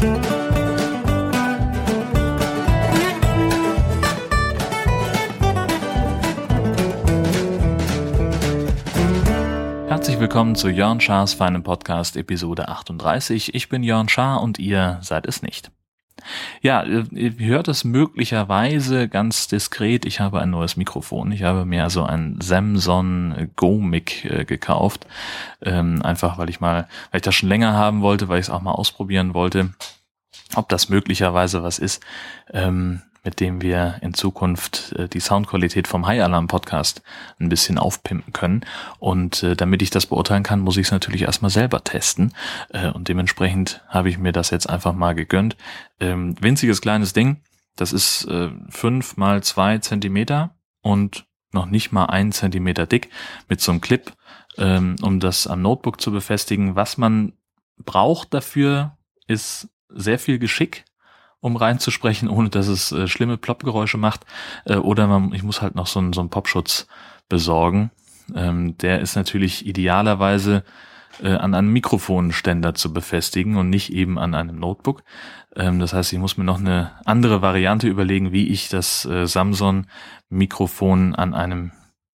Herzlich 0.00 0.16
willkommen 10.18 10.54
zu 10.54 10.70
Jörn 10.70 11.00
Schars 11.00 11.34
feinem 11.34 11.62
Podcast 11.62 12.16
Episode 12.16 12.68
38. 12.68 13.54
Ich 13.54 13.68
bin 13.68 13.82
Jörn 13.82 14.08
Schaar 14.08 14.42
und 14.42 14.58
ihr 14.58 15.00
seid 15.02 15.26
es 15.26 15.42
nicht. 15.42 15.70
Ja, 16.62 16.82
ihr 16.84 17.38
hört 17.38 17.68
es 17.68 17.84
möglicherweise 17.84 19.08
ganz 19.08 19.48
diskret. 19.48 20.04
Ich 20.04 20.20
habe 20.20 20.40
ein 20.40 20.50
neues 20.50 20.76
Mikrofon. 20.76 21.32
Ich 21.32 21.42
habe 21.42 21.64
mir 21.64 21.84
also 21.84 22.04
ein 22.04 22.38
Samsung 22.40 23.50
Go 23.56 23.78
Mic 23.78 24.24
äh, 24.24 24.44
gekauft. 24.44 25.06
Ähm, 25.62 26.02
einfach 26.02 26.38
weil 26.38 26.50
ich 26.50 26.60
mal, 26.60 26.88
weil 27.10 27.18
ich 27.18 27.22
das 27.22 27.34
schon 27.34 27.48
länger 27.48 27.74
haben 27.74 28.02
wollte, 28.02 28.28
weil 28.28 28.40
ich 28.40 28.46
es 28.46 28.50
auch 28.50 28.62
mal 28.62 28.72
ausprobieren 28.72 29.34
wollte, 29.34 29.70
ob 30.54 30.68
das 30.68 30.88
möglicherweise 30.88 31.62
was 31.62 31.78
ist. 31.78 32.02
Ähm, 32.52 33.02
mit 33.24 33.40
dem 33.40 33.60
wir 33.60 33.96
in 34.02 34.14
Zukunft 34.14 34.92
äh, 34.92 35.08
die 35.08 35.20
Soundqualität 35.20 35.86
vom 35.88 36.06
High 36.06 36.22
Alarm 36.22 36.46
Podcast 36.46 37.02
ein 37.38 37.48
bisschen 37.48 37.78
aufpimpen 37.78 38.32
können. 38.32 38.64
Und 38.98 39.42
äh, 39.42 39.56
damit 39.56 39.82
ich 39.82 39.90
das 39.90 40.06
beurteilen 40.06 40.42
kann, 40.42 40.60
muss 40.60 40.76
ich 40.76 40.86
es 40.86 40.92
natürlich 40.92 41.22
erstmal 41.22 41.50
selber 41.50 41.84
testen. 41.84 42.32
Äh, 42.70 42.90
und 42.90 43.08
dementsprechend 43.08 43.82
habe 43.88 44.08
ich 44.08 44.18
mir 44.18 44.32
das 44.32 44.50
jetzt 44.50 44.68
einfach 44.68 44.94
mal 44.94 45.14
gegönnt. 45.14 45.56
Ähm, 46.00 46.34
winziges 46.40 46.80
kleines 46.80 47.12
Ding. 47.12 47.42
Das 47.76 47.92
ist 47.92 48.24
äh, 48.26 48.50
fünf 48.68 49.16
mal 49.16 49.42
zwei 49.42 49.78
Zentimeter 49.78 50.54
und 50.82 51.26
noch 51.52 51.66
nicht 51.66 51.92
mal 51.92 52.06
ein 52.06 52.32
Zentimeter 52.32 52.86
dick 52.86 53.10
mit 53.48 53.60
so 53.60 53.72
einem 53.72 53.80
Clip, 53.80 54.12
ähm, 54.56 54.96
um 55.02 55.20
das 55.20 55.46
am 55.46 55.62
Notebook 55.62 56.00
zu 56.00 56.12
befestigen. 56.12 56.76
Was 56.76 56.96
man 56.96 57.32
braucht 57.78 58.34
dafür, 58.34 58.96
ist 59.26 59.68
sehr 59.88 60.18
viel 60.18 60.38
Geschick 60.38 60.84
um 61.40 61.56
reinzusprechen, 61.56 62.28
ohne 62.28 62.50
dass 62.50 62.68
es 62.68 62.92
äh, 62.92 63.08
schlimme 63.08 63.36
Ploppgeräusche 63.36 63.98
macht. 63.98 64.26
Äh, 64.64 64.76
oder 64.76 65.06
man, 65.06 65.32
ich 65.32 65.42
muss 65.42 65.62
halt 65.62 65.74
noch 65.74 65.86
so 65.86 65.98
einen, 65.98 66.12
so 66.12 66.20
einen 66.20 66.30
Popschutz 66.30 66.86
besorgen. 67.28 67.90
Ähm, 68.34 68.76
der 68.78 69.00
ist 69.00 69.16
natürlich 69.16 69.66
idealerweise 69.66 70.64
äh, 71.22 71.32
an 71.32 71.54
einem 71.54 71.72
Mikrofonständer 71.72 72.74
zu 72.74 72.92
befestigen 72.92 73.56
und 73.56 73.70
nicht 73.70 73.92
eben 73.92 74.18
an 74.18 74.34
einem 74.34 74.56
Notebook. 74.56 75.02
Ähm, 75.56 75.78
das 75.78 75.92
heißt, 75.92 76.12
ich 76.12 76.18
muss 76.18 76.36
mir 76.36 76.44
noch 76.44 76.58
eine 76.58 76.92
andere 77.04 77.42
Variante 77.42 77.88
überlegen, 77.88 78.32
wie 78.32 78.48
ich 78.48 78.68
das 78.68 79.04
äh, 79.06 79.26
Samsung-Mikrofon 79.26 81.14
an 81.14 81.34
einem, 81.34 81.72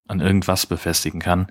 an 0.09 0.21
irgendwas 0.21 0.67
befestigen 0.67 1.21
kann. 1.21 1.49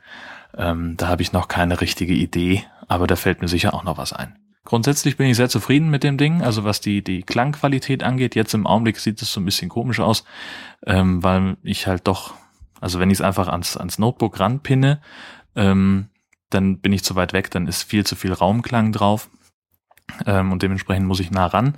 Ähm, 0.58 0.96
da 0.98 1.08
habe 1.08 1.22
ich 1.22 1.34
noch 1.34 1.48
keine 1.48 1.82
richtige 1.82 2.14
Idee, 2.14 2.64
aber 2.88 3.08
da 3.08 3.16
fällt 3.16 3.42
mir 3.42 3.50
sicher 3.50 3.74
auch 3.74 3.84
noch 3.84 3.98
was 3.98 4.14
ein. 4.14 4.45
Grundsätzlich 4.66 5.16
bin 5.16 5.28
ich 5.28 5.38
sehr 5.38 5.48
zufrieden 5.48 5.90
mit 5.90 6.04
dem 6.04 6.18
Ding, 6.18 6.42
also 6.42 6.64
was 6.64 6.82
die, 6.82 7.04
die 7.04 7.22
Klangqualität 7.22 8.04
angeht. 8.04 8.36
Jetzt 8.36 8.54
im 8.56 8.66
Augenblick 8.66 9.00
sieht 9.00 9.22
es 9.22 9.32
so 9.32 9.40
ein 9.40 9.46
bisschen 9.46 9.70
komisch 9.70 10.00
aus, 10.00 10.26
ähm, 10.86 11.24
weil 11.24 11.58
ich 11.62 11.86
halt 11.86 12.08
doch, 12.08 12.34
also 12.82 13.00
wenn 13.00 13.12
ich 13.12 13.20
es 13.20 13.22
einfach 13.22 13.48
ans, 13.48 13.78
ans 13.78 14.00
Notebook 14.00 14.40
ranpinne, 14.40 15.02
ähm, 15.56 16.10
dann 16.50 16.80
bin 16.80 16.94
ich 16.94 17.04
zu 17.04 17.16
weit 17.16 17.32
weg, 17.34 17.52
dann 17.52 17.68
ist 17.68 17.84
viel 17.84 18.06
zu 18.06 18.16
viel 18.16 18.34
Raumklang 18.34 18.92
drauf 18.92 19.30
ähm, 20.26 20.52
und 20.52 20.64
dementsprechend 20.64 21.06
muss 21.06 21.20
ich 21.20 21.30
nah 21.30 21.46
ran. 21.46 21.78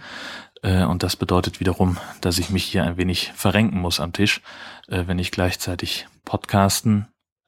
Äh, 0.61 0.85
und 0.85 1.03
das 1.03 1.17
bedeutet 1.17 1.59
wiederum, 1.59 1.97
dass 2.21 2.37
ich 2.37 2.49
mich 2.49 2.63
hier 2.63 2.85
ein 2.85 2.95
wenig 2.95 3.33
verrenken 3.35 3.79
muss 3.79 3.99
am 3.99 4.13
Tisch, 4.13 4.41
äh, 4.87 5.03
wenn 5.07 5.19
ich 5.19 5.31
gleichzeitig 5.31 6.07
podcasten 6.23 7.07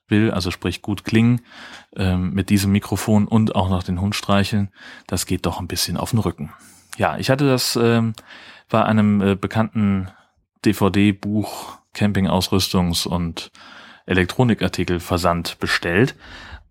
will, 0.09 0.31
also 0.31 0.51
sprich 0.51 0.81
gut 0.81 1.03
klingen 1.03 1.41
ähm, 1.95 2.33
mit 2.33 2.49
diesem 2.49 2.71
Mikrofon 2.71 3.27
und 3.27 3.55
auch 3.55 3.69
noch 3.69 3.83
den 3.83 4.01
Hund 4.01 4.15
streicheln, 4.15 4.69
das 5.07 5.25
geht 5.25 5.45
doch 5.45 5.59
ein 5.59 5.67
bisschen 5.67 5.97
auf 5.97 6.11
den 6.11 6.19
Rücken. 6.19 6.53
Ja, 6.97 7.17
ich 7.17 7.29
hatte 7.29 7.47
das 7.47 7.77
ähm, 7.81 8.13
bei 8.69 8.83
einem 8.83 9.21
äh, 9.21 9.35
bekannten 9.35 10.09
DVD-Buch 10.65 11.79
Campingausrüstungs- 11.95 13.07
und 13.07 13.51
Elektronikartikel-Versand 14.05 15.59
bestellt 15.59 16.15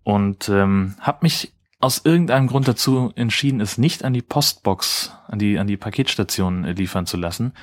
und 0.03 0.49
ähm, 0.49 0.95
habe 0.99 1.19
mich 1.21 1.53
aus 1.79 2.01
irgendeinem 2.03 2.47
Grund 2.47 2.67
dazu 2.67 3.11
entschieden, 3.15 3.61
es 3.61 3.77
nicht 3.77 4.03
an 4.03 4.13
die 4.13 4.21
Postbox, 4.21 5.13
an 5.27 5.39
die, 5.39 5.57
an 5.57 5.67
die 5.67 5.77
Paketstation 5.77 6.65
äh, 6.65 6.73
liefern 6.73 7.05
zu 7.05 7.17
lassen, 7.17 7.53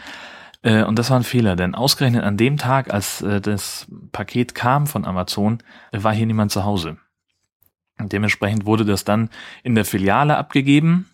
äh, 0.66 0.82
und 0.82 0.98
das 0.98 1.10
war 1.10 1.16
ein 1.16 1.22
Fehler, 1.22 1.54
denn 1.54 1.76
ausgerechnet 1.76 2.24
an 2.24 2.36
dem 2.36 2.58
Tag, 2.58 2.92
als 2.92 3.22
äh, 3.22 3.40
das 3.40 3.86
Paket 4.10 4.56
kam 4.56 4.88
von 4.88 5.04
Amazon, 5.04 5.62
äh, 5.92 6.02
war 6.02 6.12
hier 6.12 6.26
niemand 6.26 6.50
zu 6.50 6.64
Hause. 6.64 6.96
Und 7.98 8.12
dementsprechend 8.12 8.66
wurde 8.66 8.84
das 8.84 9.04
dann 9.04 9.30
in 9.62 9.76
der 9.76 9.84
Filiale 9.84 10.36
abgegeben. 10.36 11.08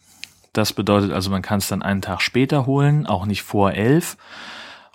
Das 0.54 0.72
bedeutet 0.72 1.12
also, 1.12 1.30
man 1.30 1.42
kann 1.42 1.58
es 1.58 1.68
dann 1.68 1.82
einen 1.82 2.00
Tag 2.00 2.22
später 2.22 2.64
holen, 2.64 3.06
auch 3.06 3.26
nicht 3.26 3.42
vor 3.42 3.72
elf. 3.72 4.16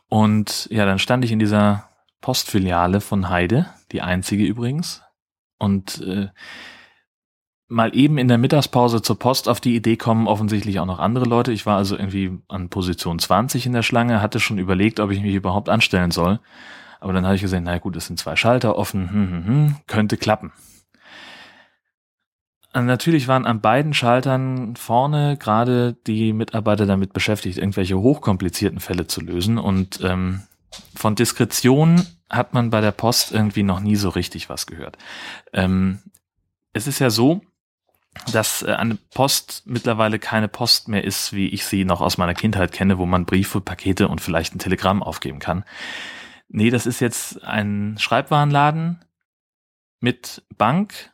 Und 0.09 0.67
ja, 0.71 0.85
dann 0.87 0.97
stand 0.97 1.23
ich 1.23 1.31
in 1.31 1.39
dieser 1.39 1.87
Postfiliale 2.21 2.99
von 2.99 3.29
Heide, 3.29 3.67
die 3.91 4.01
einzige 4.01 4.43
übrigens. 4.43 5.03
Und 5.59 6.01
äh, 6.01 6.29
mal 7.67 7.95
eben 7.95 8.17
in 8.17 8.27
der 8.27 8.37
Mittagspause 8.37 9.01
zur 9.01 9.19
Post 9.19 9.49
auf 9.49 9.59
die 9.59 9.75
Idee 9.75 9.97
kommen 9.97 10.27
offensichtlich 10.27 10.79
auch 10.79 10.85
noch 10.85 10.99
andere 10.99 11.25
Leute. 11.25 11.51
Ich 11.51 11.65
war 11.65 11.77
also 11.77 11.97
irgendwie 11.97 12.37
an 12.47 12.69
Position 12.69 13.19
20 13.19 13.65
in 13.65 13.73
der 13.73 13.83
Schlange, 13.83 14.21
hatte 14.21 14.39
schon 14.39 14.57
überlegt, 14.57 14.99
ob 14.99 15.11
ich 15.11 15.21
mich 15.21 15.35
überhaupt 15.35 15.69
anstellen 15.69 16.11
soll. 16.11 16.39
Aber 16.99 17.13
dann 17.13 17.25
habe 17.25 17.35
ich 17.35 17.41
gesehen, 17.41 17.63
na 17.63 17.77
gut, 17.77 17.95
es 17.95 18.07
sind 18.07 18.19
zwei 18.19 18.35
Schalter 18.35 18.75
offen, 18.75 19.11
hm, 19.11 19.31
hm, 19.31 19.45
hm, 19.45 19.75
könnte 19.85 20.17
klappen. 20.17 20.51
Und 22.73 22.85
natürlich 22.85 23.27
waren 23.27 23.45
an 23.45 23.61
beiden 23.61 23.93
Schaltern 23.93 24.75
vorne 24.75 25.37
gerade 25.37 25.93
die 26.05 26.31
Mitarbeiter 26.33 26.85
damit 26.85 27.13
beschäftigt, 27.13 27.57
irgendwelche 27.57 27.97
hochkomplizierten 27.97 28.79
Fälle 28.79 29.07
zu 29.07 29.21
lösen. 29.21 29.57
Und 29.57 29.99
ähm, 30.03 30.43
von 30.95 31.15
Diskretion 31.15 32.05
hat 32.29 32.53
man 32.53 32.69
bei 32.69 32.81
der 32.81 32.91
Post 32.91 33.31
irgendwie 33.31 33.63
noch 33.63 33.79
nie 33.79 33.95
so 33.95 34.09
richtig 34.09 34.49
was 34.49 34.67
gehört. 34.67 34.97
Ähm, 35.53 35.99
es 36.73 36.87
ist 36.87 36.99
ja 36.99 37.09
so, 37.09 37.41
dass 38.33 38.63
äh, 38.63 38.73
eine 38.73 38.95
Post 38.95 39.63
mittlerweile 39.65 40.19
keine 40.19 40.47
Post 40.47 40.87
mehr 40.87 41.03
ist, 41.03 41.33
wie 41.33 41.47
ich 41.49 41.65
sie 41.65 41.85
noch 41.85 42.01
aus 42.01 42.17
meiner 42.17 42.33
Kindheit 42.33 42.71
kenne, 42.71 42.97
wo 42.97 43.05
man 43.05 43.25
Briefe, 43.25 43.61
Pakete 43.61 44.07
und 44.07 44.21
vielleicht 44.21 44.55
ein 44.55 44.59
Telegramm 44.59 45.03
aufgeben 45.03 45.39
kann. 45.39 45.63
Nee, 46.49 46.69
das 46.69 46.85
ist 46.85 46.99
jetzt 46.99 47.43
ein 47.43 47.97
Schreibwarenladen 47.99 49.03
mit 49.99 50.43
Bank 50.57 51.11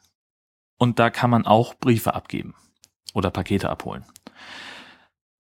und 0.77 0.99
da 0.99 1.09
kann 1.09 1.29
man 1.29 1.45
auch 1.45 1.73
Briefe 1.73 2.13
abgeben 2.13 2.55
oder 3.13 3.31
Pakete 3.31 3.69
abholen. 3.69 4.05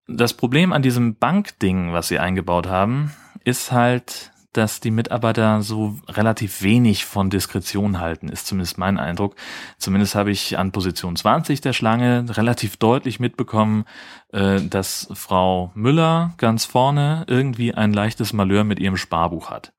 Das 0.07 0.33
Problem 0.33 0.73
an 0.73 0.81
diesem 0.81 1.15
Bankding, 1.15 1.93
was 1.93 2.09
sie 2.09 2.19
eingebaut 2.19 2.67
haben, 2.67 3.13
ist 3.43 3.71
halt, 3.71 4.32
dass 4.53 4.79
die 4.79 4.91
Mitarbeiter 4.91 5.61
so 5.61 5.97
relativ 6.07 6.61
wenig 6.61 7.05
von 7.05 7.29
Diskretion 7.29 7.99
halten, 7.99 8.29
ist 8.29 8.47
zumindest 8.47 8.77
mein 8.77 8.99
Eindruck. 8.99 9.35
Zumindest 9.77 10.15
habe 10.15 10.31
ich 10.31 10.57
an 10.57 10.71
Position 10.71 11.15
20 11.15 11.61
der 11.61 11.73
Schlange 11.73 12.25
relativ 12.29 12.77
deutlich 12.77 13.19
mitbekommen, 13.19 13.85
äh, 14.31 14.61
dass 14.61 15.09
Frau 15.13 15.71
Müller 15.73 16.33
ganz 16.37 16.65
vorne 16.65 17.25
irgendwie 17.27 17.73
ein 17.73 17.93
leichtes 17.93 18.31
Malheur 18.31 18.63
mit 18.63 18.79
ihrem 18.79 18.97
Sparbuch 18.97 19.49
hat. 19.49 19.73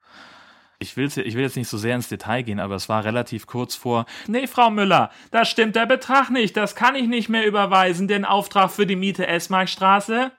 Ich, 0.81 0.97
will, 0.97 1.07
ich 1.07 1.35
will 1.35 1.43
jetzt 1.43 1.57
nicht 1.57 1.69
so 1.69 1.79
sehr 1.79 1.95
ins 1.95 2.09
Detail 2.09 2.43
gehen, 2.43 2.61
aber 2.61 2.75
es 2.75 2.89
war 2.89 3.05
relativ 3.05 3.47
kurz 3.47 3.75
vor. 3.75 4.07
Nee, 4.27 4.47
Frau 4.47 4.71
Müller, 4.71 5.11
da 5.31 5.45
stimmt 5.45 5.77
der 5.77 5.87
Betrag 5.87 6.31
nicht. 6.31 6.57
Das 6.57 6.75
kann 6.75 6.97
ich 6.97 7.07
nicht 7.07 7.29
mehr 7.29 7.47
überweisen, 7.47 8.09
den 8.09 8.25
Auftrag 8.25 8.71
für 8.71 8.87
die 8.87 8.97
Miete 8.97 9.27
Esmarkstraße. 9.27 10.33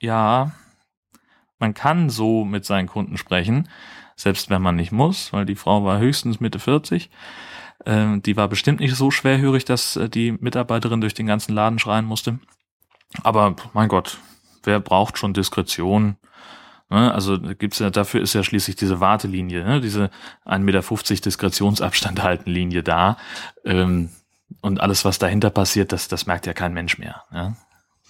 Ja, 0.00 0.52
man 1.64 1.72
kann 1.72 2.10
so 2.10 2.44
mit 2.44 2.66
seinen 2.66 2.88
Kunden 2.88 3.16
sprechen, 3.16 3.70
selbst 4.16 4.50
wenn 4.50 4.60
man 4.60 4.76
nicht 4.76 4.92
muss, 4.92 5.32
weil 5.32 5.46
die 5.46 5.54
Frau 5.54 5.82
war 5.82 5.98
höchstens 5.98 6.38
Mitte 6.38 6.58
40. 6.58 7.08
Ähm, 7.86 8.20
die 8.20 8.36
war 8.36 8.48
bestimmt 8.48 8.80
nicht 8.80 8.94
so 8.94 9.10
schwerhörig, 9.10 9.64
dass 9.64 9.96
äh, 9.96 10.10
die 10.10 10.32
Mitarbeiterin 10.32 11.00
durch 11.00 11.14
den 11.14 11.26
ganzen 11.26 11.54
Laden 11.54 11.78
schreien 11.78 12.04
musste. 12.04 12.38
Aber 13.22 13.56
mein 13.72 13.88
Gott, 13.88 14.18
wer 14.62 14.78
braucht 14.78 15.16
schon 15.16 15.32
Diskretion? 15.32 16.16
Ne? 16.90 17.14
Also 17.14 17.38
gibt's 17.38 17.78
ja, 17.78 17.88
dafür 17.88 18.20
ist 18.20 18.34
ja 18.34 18.44
schließlich 18.44 18.76
diese 18.76 19.00
Wartelinie, 19.00 19.64
ne? 19.64 19.80
diese 19.80 20.10
1,50 20.44 20.58
Meter 20.58 21.22
Diskretionsabstand 21.24 22.22
halten 22.22 22.50
Linie 22.50 22.82
da. 22.82 23.16
Ähm, 23.64 24.10
und 24.60 24.80
alles, 24.80 25.06
was 25.06 25.18
dahinter 25.18 25.48
passiert, 25.48 25.92
das, 25.92 26.08
das 26.08 26.26
merkt 26.26 26.44
ja 26.44 26.52
kein 26.52 26.74
Mensch 26.74 26.98
mehr. 26.98 27.22
Ja? 27.32 27.56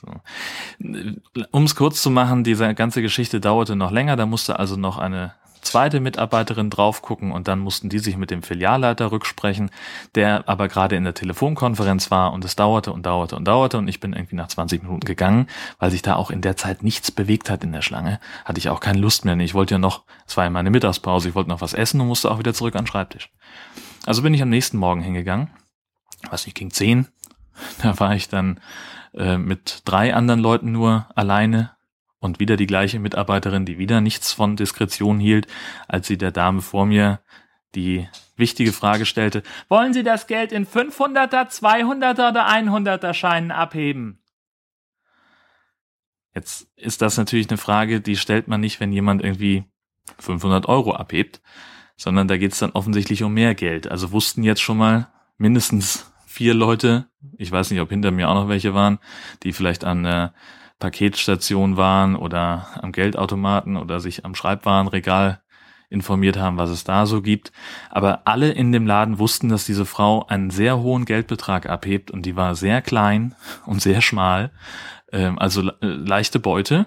So. 0.04 1.46
Um 1.50 1.64
es 1.64 1.74
kurz 1.74 2.02
zu 2.02 2.10
machen, 2.10 2.44
diese 2.44 2.74
ganze 2.74 3.02
Geschichte 3.02 3.40
dauerte 3.40 3.76
noch 3.76 3.90
länger, 3.90 4.16
da 4.16 4.26
musste 4.26 4.58
also 4.58 4.76
noch 4.76 4.98
eine 4.98 5.34
zweite 5.64 6.00
Mitarbeiterin 6.00 6.70
drauf 6.70 7.02
gucken 7.02 7.32
und 7.32 7.48
dann 7.48 7.58
mussten 7.58 7.88
die 7.88 7.98
sich 7.98 8.16
mit 8.16 8.30
dem 8.30 8.42
Filialleiter 8.42 9.10
rücksprechen, 9.10 9.70
der 10.14 10.48
aber 10.48 10.68
gerade 10.68 10.96
in 10.96 11.04
der 11.04 11.14
Telefonkonferenz 11.14 12.10
war 12.10 12.32
und 12.32 12.44
es 12.44 12.56
dauerte 12.56 12.92
und 12.92 13.04
dauerte 13.06 13.36
und 13.36 13.44
dauerte 13.46 13.78
und 13.78 13.88
ich 13.88 14.00
bin 14.00 14.12
irgendwie 14.12 14.36
nach 14.36 14.48
20 14.48 14.82
Minuten 14.82 15.06
gegangen, 15.06 15.48
weil 15.78 15.90
sich 15.90 16.02
da 16.02 16.16
auch 16.16 16.30
in 16.30 16.42
der 16.42 16.56
Zeit 16.56 16.82
nichts 16.82 17.10
bewegt 17.10 17.50
hat 17.50 17.64
in 17.64 17.72
der 17.72 17.82
Schlange, 17.82 18.20
hatte 18.44 18.58
ich 18.58 18.68
auch 18.68 18.80
keine 18.80 18.98
Lust 18.98 19.24
mehr. 19.24 19.36
Ich 19.38 19.54
wollte 19.54 19.74
ja 19.74 19.78
noch, 19.78 20.04
es 20.26 20.36
war 20.36 20.44
ja 20.44 20.50
meine 20.50 20.70
Mittagspause, 20.70 21.28
ich 21.28 21.34
wollte 21.34 21.50
noch 21.50 21.60
was 21.60 21.74
essen 21.74 22.00
und 22.00 22.06
musste 22.06 22.30
auch 22.30 22.38
wieder 22.38 22.54
zurück 22.54 22.76
an 22.76 22.82
den 22.82 22.88
Schreibtisch. 22.88 23.30
Also 24.06 24.22
bin 24.22 24.34
ich 24.34 24.42
am 24.42 24.50
nächsten 24.50 24.76
Morgen 24.76 25.00
hingegangen, 25.00 25.50
was 26.30 26.46
nicht, 26.46 26.56
ging 26.56 26.70
10, 26.70 27.08
da 27.82 27.98
war 27.98 28.14
ich 28.14 28.28
dann 28.28 28.60
äh, 29.14 29.38
mit 29.38 29.82
drei 29.84 30.14
anderen 30.14 30.40
Leuten 30.40 30.72
nur 30.72 31.06
alleine 31.14 31.70
und 32.18 32.40
wieder 32.40 32.56
die 32.56 32.66
gleiche 32.66 32.98
Mitarbeiterin, 32.98 33.66
die 33.66 33.78
wieder 33.78 34.00
nichts 34.00 34.32
von 34.32 34.56
Diskretion 34.56 35.20
hielt, 35.20 35.46
als 35.88 36.06
sie 36.06 36.18
der 36.18 36.32
Dame 36.32 36.62
vor 36.62 36.86
mir 36.86 37.20
die 37.74 38.08
wichtige 38.36 38.72
Frage 38.72 39.06
stellte, 39.06 39.42
wollen 39.68 39.92
Sie 39.92 40.02
das 40.02 40.26
Geld 40.26 40.52
in 40.52 40.66
500er, 40.66 41.48
200er 41.48 42.30
oder 42.30 42.48
100er 42.48 43.14
Scheinen 43.14 43.50
abheben? 43.50 44.20
Jetzt 46.34 46.66
ist 46.76 47.00
das 47.02 47.16
natürlich 47.16 47.48
eine 47.48 47.58
Frage, 47.58 48.00
die 48.00 48.16
stellt 48.16 48.48
man 48.48 48.60
nicht, 48.60 48.80
wenn 48.80 48.92
jemand 48.92 49.22
irgendwie 49.22 49.64
500 50.18 50.66
Euro 50.66 50.94
abhebt, 50.94 51.40
sondern 51.96 52.26
da 52.26 52.36
geht 52.36 52.52
es 52.52 52.58
dann 52.58 52.72
offensichtlich 52.72 53.22
um 53.22 53.32
mehr 53.32 53.54
Geld. 53.54 53.88
Also 53.88 54.10
wussten 54.10 54.42
jetzt 54.42 54.60
schon 54.60 54.78
mal 54.78 55.08
mindestens 55.38 56.12
vier 56.34 56.52
Leute, 56.52 57.06
ich 57.38 57.52
weiß 57.52 57.70
nicht, 57.70 57.80
ob 57.80 57.90
hinter 57.90 58.10
mir 58.10 58.28
auch 58.28 58.34
noch 58.34 58.48
welche 58.48 58.74
waren, 58.74 58.98
die 59.44 59.52
vielleicht 59.52 59.84
an 59.84 60.02
der 60.02 60.34
Paketstation 60.80 61.76
waren 61.76 62.16
oder 62.16 62.66
am 62.82 62.90
Geldautomaten 62.90 63.76
oder 63.76 64.00
sich 64.00 64.24
am 64.24 64.34
Schreibwarenregal 64.34 65.42
informiert 65.90 66.36
haben, 66.36 66.58
was 66.58 66.70
es 66.70 66.82
da 66.82 67.06
so 67.06 67.22
gibt. 67.22 67.52
Aber 67.88 68.26
alle 68.26 68.50
in 68.50 68.72
dem 68.72 68.84
Laden 68.84 69.20
wussten, 69.20 69.48
dass 69.48 69.64
diese 69.64 69.86
Frau 69.86 70.26
einen 70.26 70.50
sehr 70.50 70.80
hohen 70.80 71.04
Geldbetrag 71.04 71.68
abhebt 71.68 72.10
und 72.10 72.26
die 72.26 72.34
war 72.34 72.56
sehr 72.56 72.82
klein 72.82 73.36
und 73.66 73.80
sehr 73.80 74.00
schmal. 74.00 74.50
Ähm, 75.12 75.38
also 75.38 75.70
leichte 75.80 76.40
Beute. 76.40 76.86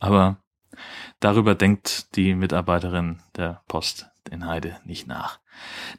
Aber 0.00 0.38
darüber 1.20 1.54
denkt 1.54 2.16
die 2.16 2.34
Mitarbeiterin 2.34 3.20
der 3.36 3.62
Post 3.68 4.10
in 4.28 4.46
Heide 4.46 4.76
nicht 4.84 5.06
nach. 5.06 5.39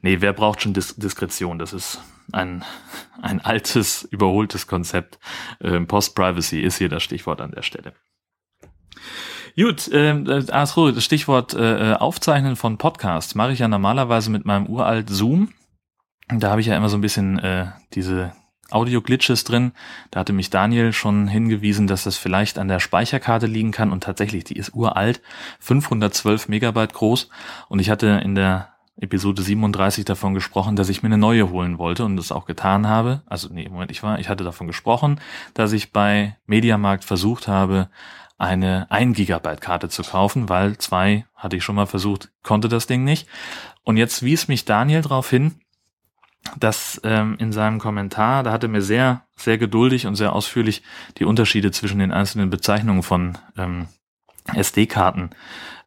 Nee, 0.01 0.21
wer 0.21 0.33
braucht 0.33 0.61
schon 0.61 0.73
Dis 0.73 0.95
Diskretion? 0.95 1.59
Das 1.59 1.73
ist 1.73 2.01
ein, 2.31 2.63
ein 3.21 3.41
altes, 3.41 4.03
überholtes 4.03 4.67
Konzept. 4.67 5.19
Ähm, 5.61 5.87
Post-Privacy 5.87 6.61
ist 6.61 6.77
hier 6.77 6.89
das 6.89 7.03
Stichwort 7.03 7.41
an 7.41 7.51
der 7.51 7.63
Stelle. 7.63 7.93
Gut, 9.55 9.89
ähm, 9.93 10.29
äh, 10.29 10.49
achso, 10.51 10.91
das 10.91 11.03
Stichwort 11.03 11.53
äh, 11.53 11.93
Aufzeichnen 11.93 12.55
von 12.55 12.77
Podcasts 12.77 13.35
mache 13.35 13.51
ich 13.51 13.59
ja 13.59 13.67
normalerweise 13.67 14.29
mit 14.29 14.45
meinem 14.45 14.67
uralt 14.67 15.09
Zoom. 15.09 15.49
Da 16.29 16.51
habe 16.51 16.61
ich 16.61 16.67
ja 16.67 16.77
immer 16.77 16.87
so 16.87 16.97
ein 16.97 17.01
bisschen 17.01 17.39
äh, 17.39 17.67
diese 17.93 18.31
Audio-Glitches 18.69 19.43
drin. 19.43 19.73
Da 20.09 20.21
hatte 20.21 20.31
mich 20.31 20.49
Daniel 20.49 20.93
schon 20.93 21.27
hingewiesen, 21.27 21.87
dass 21.87 22.05
das 22.05 22.17
vielleicht 22.17 22.57
an 22.57 22.69
der 22.69 22.79
Speicherkarte 22.79 23.45
liegen 23.45 23.71
kann 23.71 23.91
und 23.91 24.03
tatsächlich, 24.03 24.45
die 24.45 24.55
ist 24.55 24.73
uralt, 24.73 25.21
512 25.59 26.47
Megabyte 26.47 26.93
groß 26.93 27.29
und 27.67 27.79
ich 27.79 27.89
hatte 27.89 28.21
in 28.23 28.35
der 28.35 28.69
Episode 29.01 29.41
37 29.41 30.05
davon 30.05 30.33
gesprochen, 30.33 30.75
dass 30.75 30.89
ich 30.89 31.01
mir 31.01 31.07
eine 31.07 31.17
neue 31.17 31.49
holen 31.49 31.77
wollte 31.77 32.05
und 32.05 32.15
das 32.15 32.31
auch 32.31 32.45
getan 32.45 32.87
habe. 32.87 33.23
Also 33.25 33.49
nee, 33.51 33.67
Moment, 33.67 33.91
ich 33.91 34.03
war, 34.03 34.19
ich 34.19 34.29
hatte 34.29 34.43
davon 34.43 34.67
gesprochen, 34.67 35.19
dass 35.53 35.73
ich 35.73 35.91
bei 35.91 36.37
Mediamarkt 36.45 37.03
versucht 37.03 37.47
habe, 37.47 37.89
eine 38.37 38.89
1 38.89 39.17
Gigabyte 39.17 39.61
Karte 39.61 39.89
zu 39.89 40.03
kaufen, 40.03 40.49
weil 40.49 40.77
zwei 40.77 41.25
hatte 41.35 41.57
ich 41.57 41.63
schon 41.63 41.75
mal 41.75 41.87
versucht, 41.87 42.31
konnte 42.43 42.69
das 42.69 42.87
Ding 42.87 43.03
nicht. 43.03 43.27
Und 43.83 43.97
jetzt 43.97 44.23
wies 44.23 44.47
mich 44.47 44.65
Daniel 44.65 45.01
darauf 45.01 45.29
hin, 45.29 45.55
dass 46.57 46.99
ähm, 47.03 47.35
in 47.39 47.51
seinem 47.51 47.79
Kommentar, 47.79 48.43
da 48.43 48.51
hat 48.51 48.63
er 48.63 48.69
mir 48.69 48.81
sehr, 48.81 49.25
sehr 49.35 49.57
geduldig 49.57 50.07
und 50.07 50.15
sehr 50.15 50.33
ausführlich 50.33 50.81
die 51.17 51.25
Unterschiede 51.25 51.71
zwischen 51.71 51.99
den 51.99 52.11
einzelnen 52.11 52.49
Bezeichnungen 52.49 53.03
von 53.03 53.37
ähm, 53.57 53.87
SD-Karten 54.53 55.31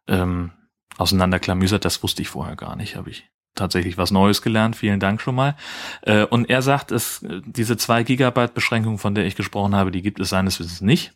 ähm, 0.07 0.53
auseinanderklamüsert. 0.99 1.85
Das 1.85 2.03
wusste 2.03 2.23
ich 2.23 2.29
vorher 2.29 2.57
gar 2.57 2.77
nicht, 2.77 2.97
habe 2.97 3.11
ich 3.11 3.29
tatsächlich 3.55 3.97
was 3.97 4.11
Neues 4.11 4.43
gelernt. 4.43 4.77
Vielen 4.77 5.01
Dank 5.01 5.21
schon 5.21 5.35
mal. 5.35 5.57
Äh, 6.03 6.25
und 6.25 6.51
er 6.51 6.63
sagt, 6.63 6.91
es, 6.91 7.25
diese 7.47 7.77
zwei 7.77 8.03
Gigabyte 8.03 8.55
Beschränkung, 8.55 8.99
von 8.99 9.15
der 9.15 9.27
ich 9.27 9.37
gesprochen 9.37 9.75
habe, 9.75 9.91
die 9.91 10.03
gibt 10.03 10.21
es 10.21 10.29
seines 10.29 10.59
Wissens 10.61 10.81
nicht. 10.81 11.13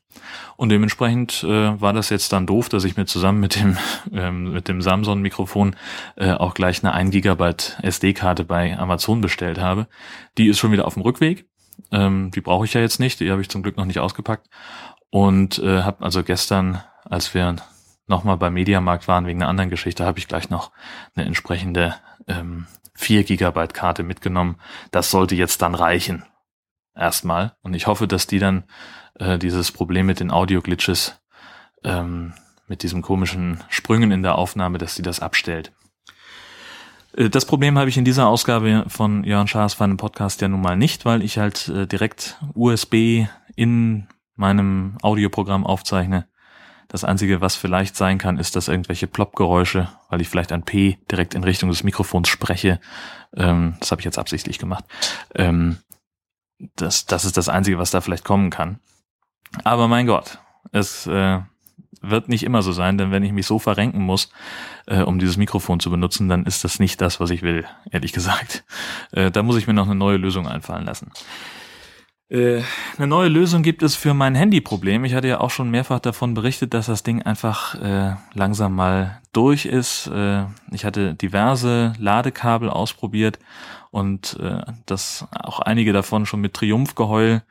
Und 0.57 0.71
dementsprechend 0.71 1.43
äh, 1.45 1.81
war 1.81 1.93
das 1.93 2.11
jetzt 2.11 2.33
dann 2.33 2.47
doof, 2.47 2.69
dass 2.69 2.85
ich 2.85 2.97
mir 2.97 3.07
zusammen 3.07 3.41
mit 3.41 3.57
dem, 3.57 3.77
ähm, 4.13 4.53
mit 4.53 4.69
dem 4.69 4.83
Samsung-Mikrofon 4.83 5.77
äh, 6.17 6.33
auch 6.33 6.55
gleich 6.55 6.83
eine 6.83 6.93
1 6.93 7.11
Gigabyte 7.11 7.79
SD-Karte 7.83 8.45
bei 8.45 8.79
Amazon 8.79 9.21
bestellt 9.21 9.59
habe. 9.59 9.89
Die 10.39 10.49
ist 10.49 10.59
schon 10.59 10.73
wieder 10.73 10.87
auf 10.87 10.95
dem 10.95 11.03
Rückweg. 11.03 11.47
Ähm, 11.91 12.31
die 12.33 12.41
brauche 12.41 12.65
ich 12.65 12.75
ja 12.75 12.81
jetzt 12.81 13.01
nicht. 13.01 13.21
Die 13.21 13.31
habe 13.31 13.41
ich 13.41 13.49
zum 13.49 13.63
Glück 13.63 13.77
noch 13.77 13.85
nicht 13.85 13.99
ausgepackt. 13.99 14.49
Und 15.11 15.59
äh, 15.59 15.83
habe 15.83 16.05
also 16.05 16.23
gestern, 16.23 16.83
als 17.05 17.33
wir 17.33 17.57
nochmal 18.09 18.37
beim 18.37 18.55
Mediamarkt 18.55 19.09
waren 19.09 19.27
wegen 19.27 19.43
einer 19.43 19.51
anderen 19.51 19.71
Geschichte, 19.71 20.05
habe 20.05 20.19
ich 20.19 20.29
gleich 20.29 20.51
noch 20.51 20.73
eine 21.15 21.27
entsprechende 21.27 21.95
ähm, 22.27 22.67
4 22.95 23.25
Gigabyte 23.25 23.75
Karte 23.75 24.03
mitgenommen. 24.03 24.57
Das 24.91 25.11
sollte 25.11 25.35
jetzt 25.35 25.63
dann 25.63 25.75
reichen. 25.75 26.25
Erstmal. 26.95 27.55
Und 27.63 27.75
ich 27.75 27.87
hoffe, 27.87 28.09
dass 28.09 28.27
die 28.27 28.41
dann 28.41 28.65
äh, 29.15 29.39
dieses 29.39 29.71
Problem 29.71 30.07
mit 30.07 30.21
den 30.21 30.33
Audio-Glitches, 30.33 31.21
ähm, 31.85 32.35
mit 32.67 32.83
diesem 32.83 33.03
komischen 33.03 33.63
Sprüngen 33.69 34.11
in 34.11 34.23
der 34.23 34.35
Aufnahme, 34.35 34.79
dass 34.79 34.97
sie 34.97 35.03
das 35.03 35.21
abstellt. 35.21 35.73
Äh, 37.17 37.31
das 37.31 37.45
Problem 37.45 37.79
habe 37.79 37.89
ich 37.89 37.97
in 37.97 38.05
dieser 38.05 38.27
Ausgabe 38.27 38.85
von 38.89 39.23
Jörn 39.23 39.47
Schaas 39.47 39.75
für 39.75 39.85
einen 39.85 39.97
Podcast 39.97 40.41
ja 40.41 40.49
nun 40.49 40.61
mal 40.61 40.77
nicht, 40.77 41.05
weil 41.05 41.23
ich 41.23 41.39
halt 41.39 41.69
äh, 41.69 41.87
direkt 41.87 42.39
USB 42.55 43.27
in 43.55 44.09
meinem 44.35 44.99
Audioprogramm 45.03 45.67
aufzeichne 45.67 46.27
das 46.89 47.05
Einzige, 47.05 47.41
was 47.41 47.55
vielleicht 47.55 47.97
sein 47.97 48.19
kann, 48.19 48.39
ist, 48.39 48.57
dass 48.57 48.69
irgendwelche 48.69 49.07
Plop-Geräusche, 49.07 49.89
weil 50.09 50.21
ich 50.21 50.29
vielleicht 50.29 50.53
ein 50.53 50.65
P 50.65 50.99
direkt 51.11 51.35
in 51.35 51.45
Richtung 51.45 51.69
des 51.69 51.85
Mikrofons 51.85 52.29
spreche, 52.29 52.81
ähm, 53.37 53.77
das 53.79 53.91
habe 53.91 54.01
ich 54.01 54.07
jetzt 54.07 54.19
absichtlich 54.19 54.59
gemacht, 54.59 54.85
ähm, 55.35 55.79
das, 56.77 57.07
das 57.07 57.25
ist 57.25 57.37
das 57.37 57.49
Einzige, 57.49 57.79
was 57.79 57.91
da 57.91 58.01
vielleicht 58.01 58.25
kommen 58.25 58.51
kann. 58.51 58.81
Aber 59.65 59.87
mein 59.87 60.07
Gott, 60.07 60.39
es 60.73 61.07
äh, 61.07 61.41
wird 62.01 62.29
nicht 62.29 62.43
immer 62.43 62.63
so 62.63 62.73
sein, 62.73 62.99
denn 62.99 63.11
wenn 63.11 63.23
ich 63.23 63.33
mich 63.33 63.47
so 63.47 63.59
verrenken 63.59 64.03
muss, 64.03 64.31
äh, 64.87 65.03
um 65.03 65.19
dieses 65.19 65.37
Mikrofon 65.37 65.81
zu 65.81 65.91
benutzen, 65.91 66.29
dann 66.29 66.47
ist 66.47 66.65
das 66.65 66.79
nicht 66.79 67.01
das, 67.01 67.21
was 67.21 67.31
ich 67.31 67.43
will, 67.43 67.67
ehrlich 67.91 68.13
gesagt. 68.13 68.65
Äh, 69.13 69.31
da 69.31 69.43
muss 69.43 69.57
ich 69.57 69.67
mir 69.67 69.75
noch 69.75 69.87
eine 69.87 69.95
neue 69.95 70.17
Lösung 70.17 70.47
einfallen 70.47 70.85
lassen. 70.85 71.13
Äh, 72.31 72.61
eine 72.99 73.07
neue 73.07 73.29
Lösung 73.29 73.63
gibt 73.63 73.83
es 73.83 73.97
für 73.97 74.13
mein 74.13 74.35
Handyproblem. 74.35 75.05
Ich 75.05 75.15
hatte 75.15 75.29
ja 75.29 75.41
auch 75.41 75.51
schon 75.51 75.71
mehrfach 75.71 76.01
davon 76.01 76.35
berichtet, 76.35 76.75
dass 76.75 76.87
das 76.87 77.03
Ding 77.03 77.23
einfach 77.23 77.75
äh, 77.81 78.17
langsam 78.35 78.75
mal 78.75 79.21
durch 79.33 79.65
ist. 79.65 80.09
Äh, 80.09 80.45
ich 80.71 80.85
hatte 80.85 81.15
diverse 81.15 81.95
Ladekabel 81.99 82.69
ausprobiert 82.69 83.39
und 83.91 84.39
äh, 84.41 84.61
das 84.85 85.27
auch 85.33 85.61
einige 85.61 85.95
davon 85.95 86.27
schon 86.27 86.41
mit 86.41 86.53
Triumphgeheul 86.53 87.43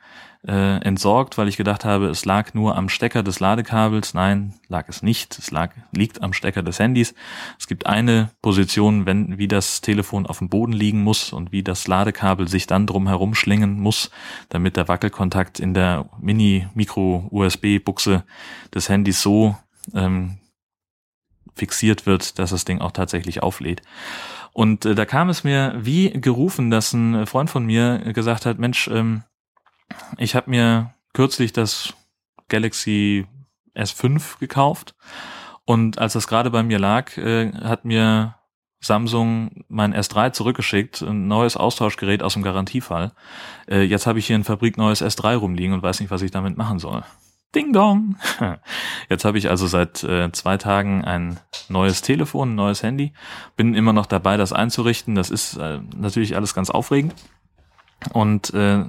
äh, 0.46 0.80
entsorgt, 0.82 1.36
weil 1.36 1.48
ich 1.48 1.56
gedacht 1.56 1.84
habe, 1.84 2.06
es 2.06 2.24
lag 2.24 2.54
nur 2.54 2.76
am 2.76 2.88
Stecker 2.88 3.22
des 3.22 3.40
Ladekabels. 3.40 4.14
Nein, 4.14 4.54
lag 4.68 4.88
es 4.88 5.02
nicht. 5.02 5.38
Es 5.38 5.50
lag, 5.50 5.72
liegt 5.92 6.22
am 6.22 6.32
Stecker 6.32 6.62
des 6.62 6.78
Handys. 6.78 7.14
Es 7.58 7.66
gibt 7.66 7.86
eine 7.86 8.30
Position, 8.40 9.04
wenn, 9.04 9.38
wie 9.38 9.48
das 9.48 9.80
Telefon 9.80 10.26
auf 10.26 10.38
dem 10.38 10.48
Boden 10.48 10.72
liegen 10.72 11.02
muss 11.02 11.32
und 11.32 11.50
wie 11.50 11.62
das 11.62 11.88
Ladekabel 11.88 12.46
sich 12.46 12.66
dann 12.66 12.86
drum 12.86 13.08
herum 13.08 13.34
schlingen 13.34 13.80
muss, 13.80 14.10
damit 14.48 14.76
der 14.76 14.88
Wackelkontakt 14.88 15.58
in 15.58 15.74
der 15.74 16.08
Mini-Micro-USB-Buchse 16.20 18.24
des 18.72 18.88
Handys 18.88 19.20
so 19.20 19.56
ähm, 19.94 20.38
fixiert 21.54 22.06
wird, 22.06 22.38
dass 22.38 22.50
das 22.50 22.64
Ding 22.64 22.80
auch 22.80 22.92
tatsächlich 22.92 23.42
auflädt. 23.42 23.82
Und 24.52 24.84
äh, 24.84 24.94
da 24.94 25.04
kam 25.04 25.28
es 25.28 25.42
mir 25.42 25.74
wie 25.78 26.10
gerufen, 26.10 26.70
dass 26.70 26.92
ein 26.92 27.26
Freund 27.26 27.50
von 27.50 27.66
mir 27.66 28.12
gesagt 28.12 28.46
hat, 28.46 28.58
Mensch, 28.58 28.88
ähm, 28.88 29.24
ich 30.16 30.34
habe 30.34 30.50
mir 30.50 30.94
kürzlich 31.12 31.52
das 31.52 31.94
Galaxy 32.48 33.26
S5 33.74 34.38
gekauft 34.38 34.94
und 35.64 35.98
als 35.98 36.14
das 36.14 36.26
gerade 36.26 36.50
bei 36.50 36.62
mir 36.62 36.78
lag, 36.78 37.16
äh, 37.16 37.52
hat 37.52 37.84
mir 37.84 38.34
Samsung 38.80 39.64
mein 39.68 39.94
S3 39.94 40.32
zurückgeschickt, 40.32 41.02
ein 41.02 41.26
neues 41.26 41.56
Austauschgerät 41.56 42.22
aus 42.22 42.34
dem 42.34 42.42
Garantiefall. 42.42 43.12
Äh, 43.68 43.82
jetzt 43.82 44.06
habe 44.06 44.18
ich 44.18 44.26
hier 44.26 44.36
ein 44.36 44.44
fabrikneues 44.44 45.02
S3 45.02 45.36
rumliegen 45.36 45.74
und 45.74 45.82
weiß 45.82 46.00
nicht, 46.00 46.10
was 46.10 46.22
ich 46.22 46.30
damit 46.30 46.56
machen 46.56 46.78
soll. 46.78 47.02
Ding 47.54 47.72
dong! 47.72 48.16
Jetzt 49.08 49.24
habe 49.24 49.38
ich 49.38 49.48
also 49.48 49.66
seit 49.66 50.04
äh, 50.04 50.30
zwei 50.32 50.58
Tagen 50.58 51.02
ein 51.02 51.40
neues 51.70 52.02
Telefon, 52.02 52.52
ein 52.52 52.54
neues 52.56 52.82
Handy. 52.82 53.14
Bin 53.56 53.74
immer 53.74 53.94
noch 53.94 54.04
dabei, 54.04 54.36
das 54.36 54.52
einzurichten. 54.52 55.14
Das 55.14 55.30
ist 55.30 55.56
äh, 55.56 55.80
natürlich 55.96 56.36
alles 56.36 56.54
ganz 56.54 56.68
aufregend. 56.68 57.14
Und 58.12 58.52
äh, 58.52 58.84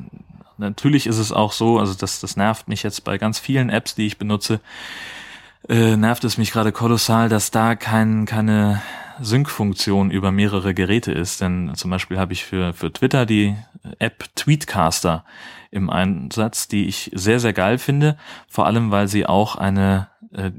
natürlich 0.59 1.07
ist 1.07 1.17
es 1.17 1.31
auch 1.31 1.51
so, 1.51 1.79
also 1.79 1.93
das, 1.93 2.19
das 2.19 2.35
nervt 2.35 2.67
mich 2.67 2.83
jetzt 2.83 3.03
bei 3.03 3.17
ganz 3.17 3.39
vielen 3.39 3.69
Apps, 3.69 3.95
die 3.95 4.05
ich 4.05 4.17
benutze, 4.17 4.59
äh, 5.67 5.97
nervt 5.97 6.23
es 6.23 6.37
mich 6.37 6.51
gerade 6.51 6.71
kolossal, 6.71 7.29
dass 7.29 7.51
da 7.51 7.75
kein, 7.75 8.25
keine 8.25 8.81
Sync-Funktion 9.21 10.11
über 10.11 10.31
mehrere 10.31 10.73
Geräte 10.73 11.11
ist. 11.11 11.41
Denn 11.41 11.73
zum 11.75 11.91
Beispiel 11.91 12.19
habe 12.19 12.33
ich 12.33 12.45
für, 12.45 12.73
für 12.73 12.91
Twitter 12.91 13.25
die 13.25 13.55
App 13.99 14.25
Tweetcaster 14.35 15.25
im 15.71 15.89
Einsatz, 15.89 16.67
die 16.67 16.87
ich 16.87 17.11
sehr, 17.13 17.39
sehr 17.39 17.53
geil 17.53 17.77
finde. 17.77 18.17
Vor 18.47 18.65
allem, 18.65 18.91
weil 18.91 19.07
sie 19.07 19.25
auch 19.25 19.55
eine, 19.55 20.07
äh, 20.31 20.51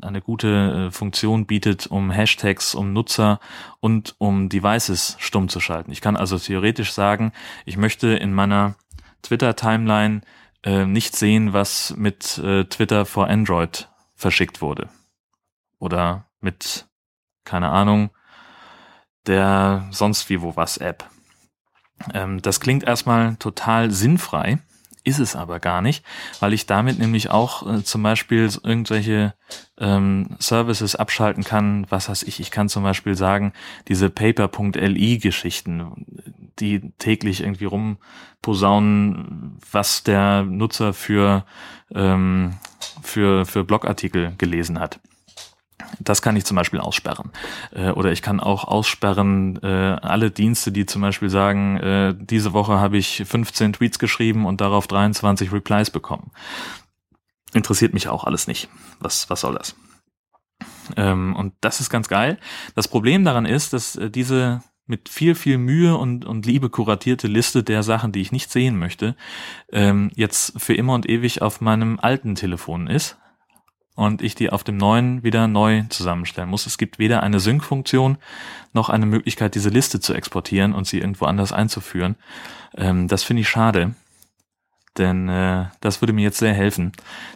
eine 0.00 0.20
gute 0.20 0.88
äh, 0.88 0.90
Funktion 0.90 1.46
bietet, 1.46 1.86
um 1.86 2.10
Hashtags, 2.10 2.74
um 2.74 2.92
Nutzer 2.92 3.40
und 3.80 4.14
um 4.18 4.48
Devices 4.48 5.16
stumm 5.18 5.48
zu 5.48 5.60
schalten. 5.60 5.92
Ich 5.92 6.00
kann 6.00 6.16
also 6.16 6.38
theoretisch 6.38 6.92
sagen, 6.92 7.32
ich 7.64 7.76
möchte 7.76 8.08
in 8.08 8.32
meiner 8.32 8.74
Twitter-Timeline 9.22 10.22
äh, 10.62 10.84
nicht 10.84 11.16
sehen, 11.16 11.52
was 11.52 11.94
mit 11.96 12.38
äh, 12.38 12.64
Twitter 12.64 13.06
for 13.06 13.28
Android 13.28 13.88
verschickt 14.14 14.60
wurde. 14.60 14.88
Oder 15.78 16.26
mit, 16.40 16.86
keine 17.44 17.70
Ahnung, 17.70 18.10
der 19.26 19.86
sonst 19.90 20.28
wie 20.28 20.42
wo 20.42 20.56
was 20.56 20.78
App. 20.78 21.08
Ähm, 22.12 22.42
das 22.42 22.60
klingt 22.60 22.84
erstmal 22.84 23.36
total 23.36 23.90
sinnfrei, 23.90 24.58
ist 25.04 25.18
es 25.18 25.36
aber 25.36 25.60
gar 25.60 25.82
nicht, 25.82 26.04
weil 26.40 26.52
ich 26.52 26.66
damit 26.66 26.98
nämlich 26.98 27.30
auch 27.30 27.66
äh, 27.66 27.82
zum 27.82 28.02
Beispiel 28.02 28.50
irgendwelche 28.62 29.34
ähm, 29.78 30.36
Services 30.38 30.96
abschalten 30.96 31.44
kann. 31.44 31.86
Was 31.88 32.08
weiß 32.08 32.22
ich, 32.24 32.40
ich 32.40 32.50
kann 32.50 32.68
zum 32.68 32.82
Beispiel 32.82 33.14
sagen, 33.14 33.52
diese 33.88 34.10
Paper.li 34.10 35.18
Geschichten, 35.18 36.06
die 36.58 36.92
täglich 36.98 37.42
irgendwie 37.42 37.66
rumposaunen, 37.66 39.58
was 39.70 40.02
der 40.02 40.42
Nutzer 40.42 40.92
für, 40.92 41.44
ähm, 41.94 42.54
für, 43.02 43.46
für 43.46 43.64
Blogartikel 43.64 44.34
gelesen 44.38 44.80
hat. 44.80 45.00
Das 46.00 46.22
kann 46.22 46.36
ich 46.36 46.44
zum 46.44 46.56
Beispiel 46.56 46.80
aussperren. 46.80 47.30
Äh, 47.72 47.90
oder 47.90 48.12
ich 48.12 48.22
kann 48.22 48.40
auch 48.40 48.64
aussperren 48.64 49.58
äh, 49.62 49.66
alle 49.66 50.30
Dienste, 50.30 50.72
die 50.72 50.86
zum 50.86 51.02
Beispiel 51.02 51.30
sagen, 51.30 51.76
äh, 51.78 52.14
diese 52.18 52.52
Woche 52.52 52.80
habe 52.80 52.98
ich 52.98 53.22
15 53.26 53.74
Tweets 53.74 53.98
geschrieben 53.98 54.46
und 54.46 54.60
darauf 54.60 54.86
23 54.86 55.52
Replies 55.52 55.90
bekommen. 55.90 56.30
Interessiert 57.52 57.94
mich 57.94 58.08
auch 58.08 58.24
alles 58.24 58.46
nicht. 58.46 58.68
Was, 59.00 59.30
was 59.30 59.40
soll 59.40 59.54
das? 59.54 59.74
Ähm, 60.96 61.34
und 61.36 61.54
das 61.60 61.80
ist 61.80 61.90
ganz 61.90 62.08
geil. 62.08 62.38
Das 62.74 62.88
Problem 62.88 63.24
daran 63.24 63.46
ist, 63.46 63.72
dass 63.72 63.96
äh, 63.96 64.10
diese 64.10 64.62
mit 64.86 65.10
viel, 65.10 65.34
viel 65.34 65.58
Mühe 65.58 65.96
und, 65.96 66.24
und 66.24 66.46
Liebe 66.46 66.70
kuratierte 66.70 67.26
Liste 67.26 67.62
der 67.62 67.82
Sachen, 67.82 68.10
die 68.10 68.22
ich 68.22 68.32
nicht 68.32 68.50
sehen 68.50 68.78
möchte, 68.78 69.16
ähm, 69.70 70.10
jetzt 70.14 70.58
für 70.58 70.72
immer 70.74 70.94
und 70.94 71.08
ewig 71.08 71.42
auf 71.42 71.60
meinem 71.60 72.00
alten 72.00 72.34
Telefon 72.34 72.86
ist 72.86 73.18
und 73.98 74.22
ich 74.22 74.36
die 74.36 74.50
auf 74.50 74.62
dem 74.62 74.76
neuen 74.76 75.24
wieder 75.24 75.48
neu 75.48 75.82
zusammenstellen 75.88 76.48
muss. 76.48 76.66
Es 76.66 76.78
gibt 76.78 77.00
weder 77.00 77.24
eine 77.24 77.40
Sync-Funktion 77.40 78.18
noch 78.72 78.90
eine 78.90 79.06
Möglichkeit, 79.06 79.56
diese 79.56 79.70
Liste 79.70 79.98
zu 79.98 80.14
exportieren 80.14 80.72
und 80.72 80.86
sie 80.86 81.00
irgendwo 81.00 81.24
anders 81.24 81.52
einzuführen. 81.52 82.14
Ähm, 82.76 83.08
das 83.08 83.24
finde 83.24 83.40
ich 83.40 83.48
schade, 83.48 83.96
denn 84.98 85.28
äh, 85.28 85.64
das 85.80 86.00
würde 86.00 86.12
mir 86.12 86.22
jetzt 86.22 86.38
sehr 86.38 86.54
helfen, 86.54 86.92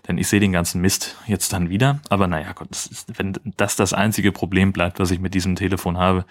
denn 0.07 0.19
ich 0.19 0.29
sehe 0.29 0.39
den 0.39 0.53
ganzen 0.53 0.81
Mist 0.81 1.17
jetzt 1.27 1.53
dann 1.53 1.69
wieder. 1.69 1.99
Aber 2.11 2.29
naja, 2.29 2.53
Gott, 2.53 2.69
das 2.71 2.87
ist, 2.87 3.19
wenn 3.19 3.35
das 3.57 3.75
das 3.75 3.93
einzige 3.93 4.31
Problem 4.31 4.73
bleibt, 4.73 5.01
was 5.01 5.11
ich 5.11 5.19
mit 5.19 5.35
diesem 5.35 5.57
Telefon 5.57 5.99
habe, 5.99 6.25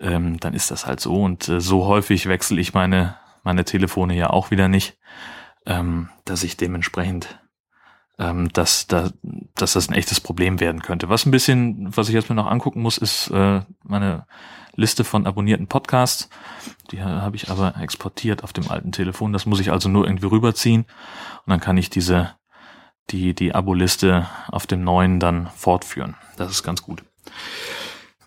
ähm, 0.00 0.40
dann 0.40 0.52
ist 0.52 0.72
das 0.72 0.84
halt 0.84 0.98
so. 0.98 1.22
Und 1.22 1.48
äh, 1.48 1.60
so 1.60 1.86
häufig 1.86 2.26
wechsle 2.26 2.60
ich 2.60 2.74
meine 2.74 3.14
meine 3.42 3.64
Telefone 3.64 4.14
ja 4.14 4.30
auch 4.30 4.50
wieder 4.50 4.68
nicht, 4.68 4.98
ähm, 5.66 6.08
dass 6.24 6.42
ich 6.42 6.56
dementsprechend 6.56 7.39
ähm, 8.20 8.52
dass, 8.52 8.86
da, 8.86 9.10
dass 9.54 9.72
das 9.72 9.88
ein 9.88 9.94
echtes 9.94 10.20
Problem 10.20 10.60
werden 10.60 10.82
könnte. 10.82 11.08
Was 11.08 11.24
ein 11.24 11.30
bisschen, 11.30 11.96
was 11.96 12.08
ich 12.08 12.14
jetzt 12.14 12.28
mir 12.28 12.36
noch 12.36 12.46
angucken 12.46 12.82
muss, 12.82 12.98
ist 12.98 13.28
äh, 13.30 13.62
meine 13.82 14.26
Liste 14.76 15.04
von 15.04 15.26
abonnierten 15.26 15.66
Podcasts. 15.66 16.28
Die 16.90 17.02
habe 17.02 17.36
ich 17.36 17.50
aber 17.50 17.76
exportiert 17.80 18.44
auf 18.44 18.52
dem 18.52 18.70
alten 18.70 18.92
Telefon. 18.92 19.32
Das 19.32 19.46
muss 19.46 19.58
ich 19.58 19.72
also 19.72 19.88
nur 19.88 20.06
irgendwie 20.06 20.26
rüberziehen 20.26 20.82
und 20.82 21.50
dann 21.50 21.60
kann 21.60 21.78
ich 21.78 21.90
diese 21.90 22.34
die 23.08 23.34
die 23.34 23.54
Abo-Liste 23.54 24.28
auf 24.48 24.66
dem 24.68 24.84
neuen 24.84 25.18
dann 25.18 25.48
fortführen. 25.56 26.14
Das 26.36 26.50
ist 26.50 26.62
ganz 26.62 26.82
gut. 26.82 27.02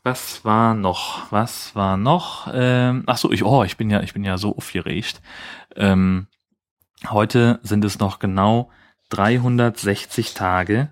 Was 0.02 0.44
war 0.44 0.74
noch? 0.74 1.32
Was 1.32 1.76
war 1.76 1.96
noch? 1.96 2.50
Ähm, 2.52 3.04
ach 3.06 3.18
so, 3.18 3.32
ich 3.32 3.46
oh, 3.46 3.64
ich 3.64 3.78
bin 3.78 3.90
ja 3.90 4.02
ich 4.02 4.14
bin 4.14 4.26
ja 4.26 4.38
so 4.38 4.58
aufgeregt. 4.58 5.22
Ähm, 5.76 6.28
heute 7.10 7.60
sind 7.64 7.86
es 7.86 8.00
noch 8.00 8.20
genau 8.20 8.70
360 9.14 10.34
Tage, 10.34 10.90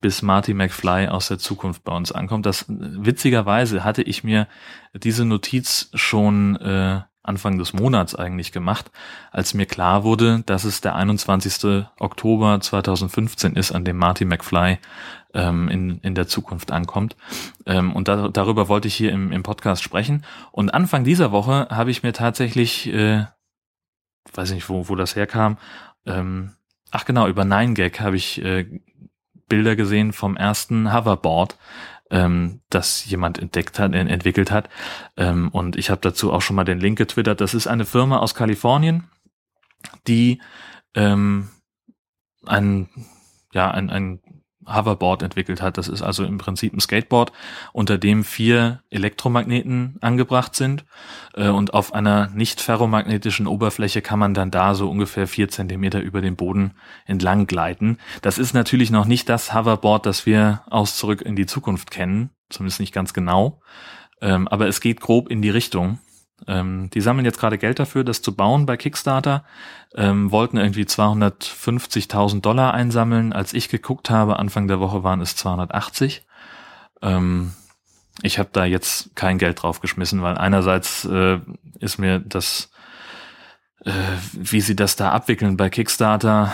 bis 0.00 0.22
Marty 0.22 0.54
McFly 0.54 1.08
aus 1.08 1.28
der 1.28 1.38
Zukunft 1.38 1.84
bei 1.84 1.94
uns 1.94 2.10
ankommt. 2.10 2.46
Das 2.46 2.64
witzigerweise 2.68 3.84
hatte 3.84 4.02
ich 4.02 4.24
mir 4.24 4.48
diese 4.94 5.24
Notiz 5.24 5.90
schon 5.94 6.56
äh, 6.56 7.02
Anfang 7.22 7.58
des 7.58 7.72
Monats 7.72 8.14
eigentlich 8.14 8.52
gemacht, 8.52 8.90
als 9.30 9.54
mir 9.54 9.66
klar 9.66 10.04
wurde, 10.04 10.42
dass 10.44 10.64
es 10.64 10.80
der 10.80 10.94
21. 10.94 11.86
Oktober 11.98 12.60
2015 12.60 13.56
ist, 13.56 13.72
an 13.72 13.84
dem 13.84 13.96
Marty 13.96 14.26
McFly 14.26 14.78
ähm, 15.32 15.68
in, 15.68 15.98
in 16.00 16.14
der 16.14 16.26
Zukunft 16.26 16.70
ankommt. 16.70 17.16
Ähm, 17.66 17.94
und 17.94 18.08
da, 18.08 18.28
darüber 18.28 18.68
wollte 18.68 18.88
ich 18.88 18.94
hier 18.94 19.10
im, 19.10 19.32
im 19.32 19.42
Podcast 19.42 19.82
sprechen. 19.82 20.24
Und 20.52 20.72
Anfang 20.72 21.04
dieser 21.04 21.32
Woche 21.32 21.68
habe 21.70 21.90
ich 21.90 22.02
mir 22.02 22.12
tatsächlich, 22.12 22.92
äh, 22.92 23.24
weiß 24.34 24.52
nicht, 24.52 24.68
wo, 24.68 24.88
wo 24.88 24.94
das 24.94 25.16
herkam, 25.16 25.56
ähm, 26.04 26.52
Ach 26.96 27.04
genau, 27.04 27.26
über 27.26 27.42
9gag 27.42 27.98
habe 27.98 28.14
ich 28.14 28.40
äh, 28.40 28.66
Bilder 29.48 29.74
gesehen 29.74 30.12
vom 30.12 30.36
ersten 30.36 30.94
Hoverboard, 30.94 31.58
ähm, 32.12 32.60
das 32.70 33.04
jemand 33.06 33.36
entdeckt 33.36 33.80
hat, 33.80 33.92
entwickelt 33.94 34.52
hat. 34.52 34.68
Ähm, 35.16 35.48
und 35.48 35.74
ich 35.74 35.90
habe 35.90 36.00
dazu 36.00 36.32
auch 36.32 36.40
schon 36.40 36.54
mal 36.54 36.62
den 36.62 36.78
Link 36.78 36.96
getwittert. 36.96 37.40
Das 37.40 37.52
ist 37.52 37.66
eine 37.66 37.84
Firma 37.84 38.18
aus 38.18 38.36
Kalifornien, 38.36 39.10
die 40.06 40.40
ähm, 40.94 41.48
ein, 42.46 42.88
ja, 43.52 43.72
ein, 43.72 43.90
ein 43.90 44.20
Hoverboard 44.66 45.22
entwickelt 45.22 45.62
hat. 45.62 45.78
Das 45.78 45.88
ist 45.88 46.02
also 46.02 46.24
im 46.24 46.38
Prinzip 46.38 46.72
ein 46.72 46.80
Skateboard, 46.80 47.32
unter 47.72 47.98
dem 47.98 48.24
vier 48.24 48.82
Elektromagneten 48.90 49.96
angebracht 50.00 50.54
sind. 50.54 50.84
Äh, 51.34 51.48
und 51.48 51.74
auf 51.74 51.94
einer 51.94 52.28
nicht 52.28 52.60
ferromagnetischen 52.60 53.46
Oberfläche 53.46 54.02
kann 54.02 54.18
man 54.18 54.34
dann 54.34 54.50
da 54.50 54.74
so 54.74 54.90
ungefähr 54.90 55.26
vier 55.26 55.48
Zentimeter 55.48 56.00
über 56.00 56.20
den 56.20 56.36
Boden 56.36 56.72
entlang 57.06 57.46
gleiten. 57.46 57.98
Das 58.22 58.38
ist 58.38 58.54
natürlich 58.54 58.90
noch 58.90 59.06
nicht 59.06 59.28
das 59.28 59.54
Hoverboard, 59.54 60.06
das 60.06 60.26
wir 60.26 60.62
aus 60.68 60.96
zurück 60.96 61.22
in 61.22 61.36
die 61.36 61.46
Zukunft 61.46 61.90
kennen. 61.90 62.30
Zumindest 62.50 62.80
nicht 62.80 62.92
ganz 62.92 63.14
genau. 63.14 63.60
Ähm, 64.20 64.48
aber 64.48 64.68
es 64.68 64.80
geht 64.80 65.00
grob 65.00 65.30
in 65.30 65.42
die 65.42 65.50
Richtung. 65.50 65.98
Ähm, 66.46 66.90
die 66.90 67.00
sammeln 67.00 67.24
jetzt 67.24 67.38
gerade 67.38 67.58
Geld 67.58 67.78
dafür, 67.78 68.04
das 68.04 68.22
zu 68.22 68.34
bauen 68.34 68.66
bei 68.66 68.76
Kickstarter, 68.76 69.44
ähm, 69.94 70.30
wollten 70.30 70.56
irgendwie 70.56 70.84
250.000 70.84 72.40
Dollar 72.40 72.74
einsammeln. 72.74 73.32
Als 73.32 73.54
ich 73.54 73.68
geguckt 73.68 74.10
habe, 74.10 74.38
Anfang 74.38 74.68
der 74.68 74.80
Woche 74.80 75.02
waren 75.02 75.20
es 75.20 75.36
280. 75.36 76.26
Ähm, 77.02 77.52
ich 78.22 78.38
habe 78.38 78.50
da 78.52 78.64
jetzt 78.64 79.16
kein 79.16 79.38
Geld 79.38 79.62
drauf 79.62 79.80
geschmissen, 79.80 80.22
weil 80.22 80.36
einerseits 80.36 81.04
äh, 81.04 81.40
ist 81.80 81.98
mir 81.98 82.20
das, 82.20 82.70
äh, 83.84 83.90
wie 84.32 84.60
sie 84.60 84.76
das 84.76 84.96
da 84.96 85.10
abwickeln 85.10 85.56
bei 85.56 85.70
Kickstarter, 85.70 86.52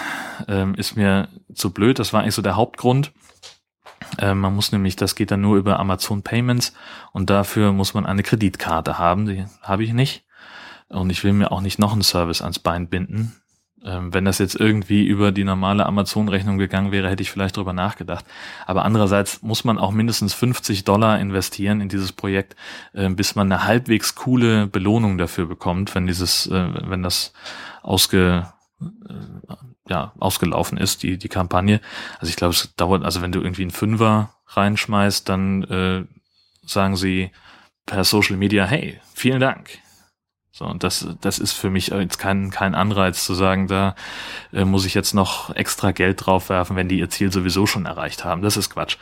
äh, 0.49 0.71
ist 0.77 0.97
mir 0.97 1.29
zu 1.55 1.71
blöd. 1.73 1.99
Das 1.99 2.13
war 2.13 2.23
eigentlich 2.23 2.35
so 2.35 2.43
der 2.43 2.57
Hauptgrund. 2.57 3.13
Äh, 4.19 4.35
man 4.35 4.55
muss 4.55 4.73
nämlich, 4.73 4.97
das 4.97 5.15
geht 5.15 5.31
dann 5.31 5.41
nur 5.41 5.57
über 5.57 5.79
Amazon 5.79 6.23
Payments 6.23 6.73
und 7.13 7.31
dafür 7.31 7.73
muss 7.73 7.95
man 7.95 8.07
eine 8.07 8.23
Kreditkarte 8.23 8.99
haben. 8.99 9.27
Die 9.27 9.45
habe 9.63 9.85
ich 9.85 9.93
nicht. 9.93 10.25
Und 10.89 11.11
ich 11.11 11.23
will 11.23 11.33
mir 11.33 11.53
auch 11.53 11.61
nicht 11.61 11.79
noch 11.79 11.93
einen 11.93 12.03
Service 12.03 12.43
ans 12.43 12.59
Bein 12.59 12.89
binden. 12.89 13.41
Ähm, 13.83 14.13
wenn 14.13 14.27
das 14.27 14.39
jetzt 14.39 14.57
irgendwie 14.57 15.07
über 15.07 15.33
die 15.33 15.45
normale 15.45 15.87
Amazon-Rechnung 15.87 16.59
gegangen 16.59 16.93
wäre, 16.93 17.09
hätte 17.09 17.23
ich 17.23 17.31
vielleicht 17.31 17.57
drüber 17.57 17.73
nachgedacht. 17.73 18.27
Aber 18.67 18.85
andererseits 18.85 19.41
muss 19.43 19.65
man 19.65 19.79
auch 19.79 19.91
mindestens 19.91 20.35
50 20.35 20.85
Dollar 20.85 21.19
investieren 21.19 21.81
in 21.81 21.89
dieses 21.89 22.13
Projekt, 22.13 22.57
äh, 22.93 23.09
bis 23.09 23.37
man 23.37 23.51
eine 23.51 23.65
halbwegs 23.65 24.15
coole 24.15 24.67
Belohnung 24.67 25.17
dafür 25.17 25.47
bekommt, 25.47 25.95
wenn 25.95 26.07
dieses, 26.07 26.47
äh, 26.49 26.69
wenn 26.91 27.03
das 27.03 27.33
ausge, 27.83 28.53
ja, 29.89 30.13
ausgelaufen 30.19 30.79
ist, 30.79 31.03
die, 31.03 31.19
die 31.19 31.29
Kampagne. 31.29 31.81
Also 32.19 32.31
ich 32.31 32.37
glaube, 32.37 32.55
es 32.55 32.75
dauert, 32.77 33.05
also 33.05 33.23
wenn 33.23 33.33
du 33.33 33.41
irgendwie 33.41 33.63
einen 33.63 33.71
Fünfer 33.71 34.35
reinschmeißt, 34.47 35.29
dann 35.29 35.65
äh, 35.65 36.05
sagen 36.65 36.97
sie 36.97 37.31
per 37.87 38.05
Social 38.05 38.37
Media, 38.37 38.65
hey, 38.65 39.01
vielen 39.15 39.41
Dank. 39.41 39.79
So, 40.53 40.67
und 40.67 40.85
das, 40.85 41.09
das 41.21 41.39
ist 41.39 41.53
für 41.53 41.71
mich 41.71 41.89
jetzt 41.89 42.19
kein, 42.19 42.51
kein 42.51 42.75
Anreiz 42.75 43.25
zu 43.25 43.35
sagen, 43.35 43.67
da 43.67 43.95
äh, 44.53 44.65
muss 44.65 44.85
ich 44.85 44.95
jetzt 44.95 45.15
noch 45.15 45.55
extra 45.55 45.93
Geld 45.93 46.27
draufwerfen, 46.27 46.77
wenn 46.77 46.89
die 46.89 46.99
ihr 46.99 47.09
Ziel 47.09 47.33
sowieso 47.33 47.67
schon 47.67 47.87
erreicht 47.87 48.25
haben. 48.25 48.43
Das 48.43 48.57
ist 48.57 48.71
Quatsch. 48.71 48.97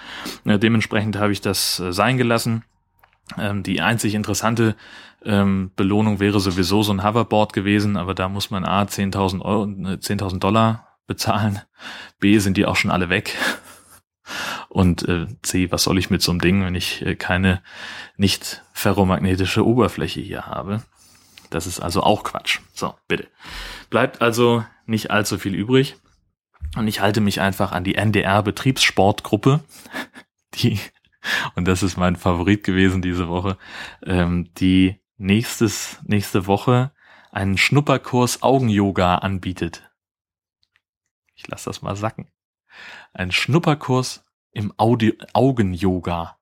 Äh, 0.45 0.59
dementsprechend 0.59 1.17
habe 1.17 1.33
ich 1.33 1.41
das 1.41 1.81
äh, 1.81 1.93
sein 1.93 2.17
gelassen. 2.17 2.65
Ähm, 3.37 3.63
die 3.63 3.81
einzig 3.81 4.15
interessante 4.15 4.77
ähm, 5.25 5.73
Belohnung 5.77 6.21
wäre 6.21 6.41
sowieso 6.41 6.83
so 6.83 6.93
ein 6.93 7.03
Hoverboard 7.03 7.53
gewesen, 7.53 7.97
aber 7.97 8.15
da 8.15 8.29
muss 8.29 8.51
man 8.51 8.65
A 8.65 8.83
10.000 8.83 9.41
Euro, 9.43 9.65
10.000 9.65 10.37
äh, 10.37 10.39
Dollar 10.39 10.99
bezahlen. 11.07 11.61
B 12.21 12.39
sind 12.39 12.57
die 12.57 12.67
auch 12.67 12.77
schon 12.77 12.91
alle 12.91 13.09
weg. 13.09 13.37
Und 14.69 15.09
äh, 15.09 15.27
C, 15.43 15.73
was 15.73 15.85
soll 15.85 15.99
ich 15.99 16.11
mit 16.11 16.23
so 16.23 16.31
einem 16.31 16.41
Ding, 16.41 16.63
wenn 16.63 16.75
ich 16.75 17.05
äh, 17.05 17.17
keine 17.17 17.63
nicht 18.17 18.63
ferromagnetische 18.73 19.67
Oberfläche 19.67 20.21
hier 20.21 20.47
habe? 20.47 20.83
Das 21.51 21.67
ist 21.67 21.81
also 21.81 22.03
auch 22.03 22.25
Quatsch. 22.25 22.61
So, 22.75 22.95
bitte. 23.09 23.29
Bleibt 23.89 24.21
also 24.21 24.65
nicht 24.85 25.11
allzu 25.11 25.39
viel 25.39 25.55
übrig. 25.55 25.97
Und 26.77 26.87
ich 26.87 27.01
halte 27.01 27.23
mich 27.23 27.41
einfach 27.41 27.73
an 27.73 27.85
die 27.85 27.95
NDR 27.95 28.43
Betriebssportgruppe, 28.43 29.61
die 30.55 30.79
und 31.55 31.67
das 31.67 31.83
ist 31.83 31.97
mein 31.97 32.17
Favorit 32.17 32.65
gewesen 32.65 33.03
diese 33.03 33.29
Woche, 33.29 33.59
ähm, 34.05 34.51
die 34.59 35.01
nächstes, 35.19 35.99
nächste 36.05 36.47
Woche 36.47 36.93
einen 37.31 37.59
Schnupperkurs 37.59 38.43
Augen-Yoga 38.43 39.17
anbietet. 39.17 39.91
Ich 41.35 41.47
lasse 41.47 41.67
das 41.71 41.83
mal 41.83 41.97
sacken. 41.97 42.29
Ein 43.13 43.33
Schnupperkurs 43.33 44.25
im 44.53 44.73
Augen-Yoga. 44.77 46.37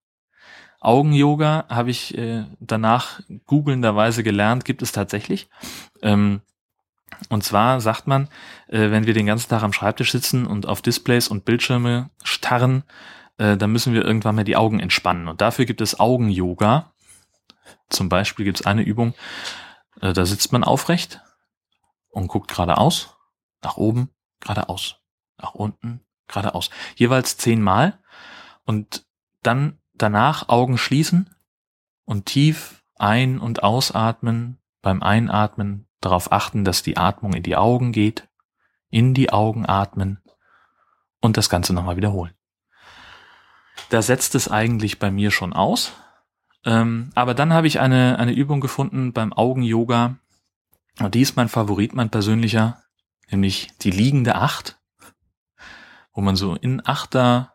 Augen-Yoga 0.81 1.65
habe 1.69 1.91
ich 1.91 2.17
äh, 2.17 2.45
danach 2.61 3.21
googelnderweise 3.47 4.23
gelernt, 4.23 4.65
gibt 4.65 4.83
es 4.83 4.93
tatsächlich. 4.93 5.49
Ähm, 6.03 6.43
und 7.29 7.45
zwar 7.45 7.81
sagt 7.81 8.07
man, 8.07 8.29
äh, 8.69 8.91
wenn 8.91 9.07
wir 9.07 9.15
den 9.15 9.27
ganzen 9.27 9.49
Tag 9.49 9.63
am 9.63 9.73
Schreibtisch 9.73 10.13
sitzen 10.13 10.47
und 10.47 10.67
auf 10.67 10.83
Displays 10.83 11.29
und 11.29 11.45
Bildschirme 11.45 12.11
starren, 12.23 12.85
äh, 13.39 13.57
dann 13.57 13.73
müssen 13.73 13.95
wir 13.95 14.05
irgendwann 14.05 14.37
mal 14.37 14.45
die 14.45 14.57
Augen 14.57 14.81
entspannen. 14.81 15.29
Und 15.29 15.41
dafür 15.41 15.65
gibt 15.65 15.81
es 15.81 15.99
Augen-Yoga. 15.99 16.93
Zum 17.89 18.09
Beispiel 18.09 18.45
gibt 18.45 18.61
es 18.61 18.67
eine 18.67 18.83
Übung, 18.83 19.15
äh, 20.01 20.13
da 20.13 20.27
sitzt 20.27 20.53
man 20.53 20.65
aufrecht 20.65 21.21
und 22.09 22.29
guckt 22.29 22.49
geradeaus, 22.49 23.17
nach 23.63 23.77
oben, 23.77 24.11
geradeaus, 24.41 24.97
nach 25.39 25.55
unten, 25.55 26.05
geradeaus. 26.29 26.71
Jeweils 26.97 27.37
zehnmal 27.37 27.99
und 28.65 29.07
dann 29.43 29.79
danach 29.95 30.49
Augen 30.49 30.79
schließen 30.79 31.35
und 32.05 32.27
tief 32.27 32.83
ein- 32.97 33.39
und 33.39 33.63
ausatmen. 33.63 34.59
Beim 34.83 35.03
Einatmen 35.03 35.89
darauf 36.01 36.31
achten, 36.31 36.65
dass 36.65 36.83
die 36.83 36.97
Atmung 36.97 37.33
in 37.33 37.43
die 37.43 37.57
Augen 37.57 37.91
geht, 37.93 38.29
in 38.89 39.15
die 39.15 39.33
Augen 39.33 39.67
atmen 39.67 40.23
und 41.21 41.37
das 41.37 41.49
Ganze 41.49 41.73
nochmal 41.73 41.97
wiederholen. 41.97 42.35
Da 43.89 44.03
setzt 44.03 44.35
es 44.35 44.49
eigentlich 44.49 44.99
bei 44.99 45.11
mir 45.11 45.31
schon 45.31 45.53
aus. 45.53 45.93
Ähm, 46.67 47.11
aber 47.15 47.33
dann 47.33 47.53
habe 47.53 47.69
ich 47.69 47.79
eine, 47.79 48.19
eine 48.19 48.33
Übung 48.33 48.61
gefunden 48.61 49.13
beim 49.13 49.33
Augen-Yoga. 49.33 50.19
Und 50.99 51.15
die 51.15 51.23
ist 51.23 51.37
mein 51.37 51.49
Favorit, 51.49 51.95
mein 51.95 52.11
persönlicher, 52.11 52.83
nämlich 53.31 53.69
die 53.83 53.93
liegende 53.93 54.35
Acht, 54.35 54.79
wo 56.13 56.21
man 56.21 56.35
so 56.35 56.57
in 56.57 56.85
Achter 56.85 57.55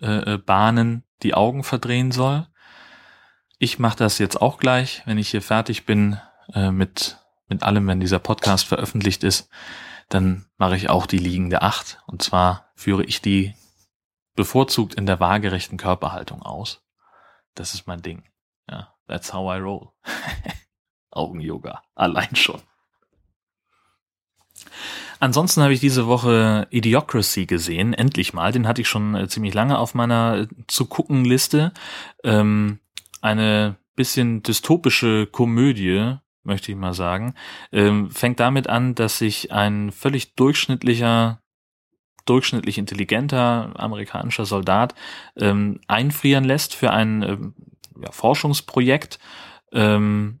äh, 0.00 0.34
äh 0.34 0.38
Bahnen 0.38 1.04
die 1.22 1.34
Augen 1.34 1.64
verdrehen 1.64 2.12
soll. 2.12 2.46
Ich 3.58 3.78
mache 3.78 3.96
das 3.96 4.18
jetzt 4.18 4.42
auch 4.42 4.58
gleich, 4.58 5.02
wenn 5.06 5.18
ich 5.18 5.30
hier 5.30 5.42
fertig 5.42 5.86
bin 5.86 6.18
äh, 6.52 6.70
mit, 6.70 7.18
mit 7.48 7.62
allem, 7.62 7.86
wenn 7.86 8.00
dieser 8.00 8.18
Podcast 8.18 8.66
veröffentlicht 8.66 9.24
ist, 9.24 9.48
dann 10.08 10.44
mache 10.58 10.76
ich 10.76 10.90
auch 10.90 11.06
die 11.06 11.18
liegende 11.18 11.62
Acht. 11.62 12.02
Und 12.06 12.22
zwar 12.22 12.72
führe 12.74 13.04
ich 13.04 13.22
die 13.22 13.54
bevorzugt 14.34 14.94
in 14.94 15.06
der 15.06 15.20
waagerechten 15.20 15.78
Körperhaltung 15.78 16.42
aus. 16.42 16.82
Das 17.54 17.74
ist 17.74 17.86
mein 17.86 18.02
Ding. 18.02 18.24
Ja, 18.68 18.94
that's 19.06 19.32
how 19.32 19.54
I 19.54 19.58
roll. 19.58 19.90
Augen-Yoga. 21.10 21.82
Allein 21.94 22.34
schon. 22.34 22.60
Ansonsten 25.20 25.62
habe 25.62 25.72
ich 25.72 25.80
diese 25.80 26.06
Woche 26.06 26.66
Idiocracy 26.70 27.46
gesehen, 27.46 27.94
endlich 27.94 28.32
mal. 28.32 28.52
Den 28.52 28.66
hatte 28.66 28.80
ich 28.80 28.88
schon 28.88 29.14
äh, 29.14 29.28
ziemlich 29.28 29.54
lange 29.54 29.78
auf 29.78 29.94
meiner 29.94 30.38
äh, 30.38 30.48
zu 30.66 30.86
gucken 30.86 31.24
Liste. 31.24 31.72
Ähm, 32.24 32.80
eine 33.20 33.76
bisschen 33.94 34.42
dystopische 34.42 35.26
Komödie, 35.26 36.16
möchte 36.42 36.72
ich 36.72 36.78
mal 36.78 36.94
sagen. 36.94 37.34
Ähm, 37.70 38.10
fängt 38.10 38.40
damit 38.40 38.66
an, 38.66 38.94
dass 38.94 39.18
sich 39.18 39.52
ein 39.52 39.92
völlig 39.92 40.34
durchschnittlicher 40.34 41.41
durchschnittlich 42.24 42.78
intelligenter 42.78 43.72
amerikanischer 43.76 44.44
Soldat 44.44 44.94
ähm, 45.36 45.80
einfrieren 45.88 46.44
lässt 46.44 46.74
für 46.74 46.90
ein 46.90 47.22
ähm, 47.22 47.54
ja, 48.00 48.10
Forschungsprojekt, 48.12 49.18
ähm, 49.72 50.38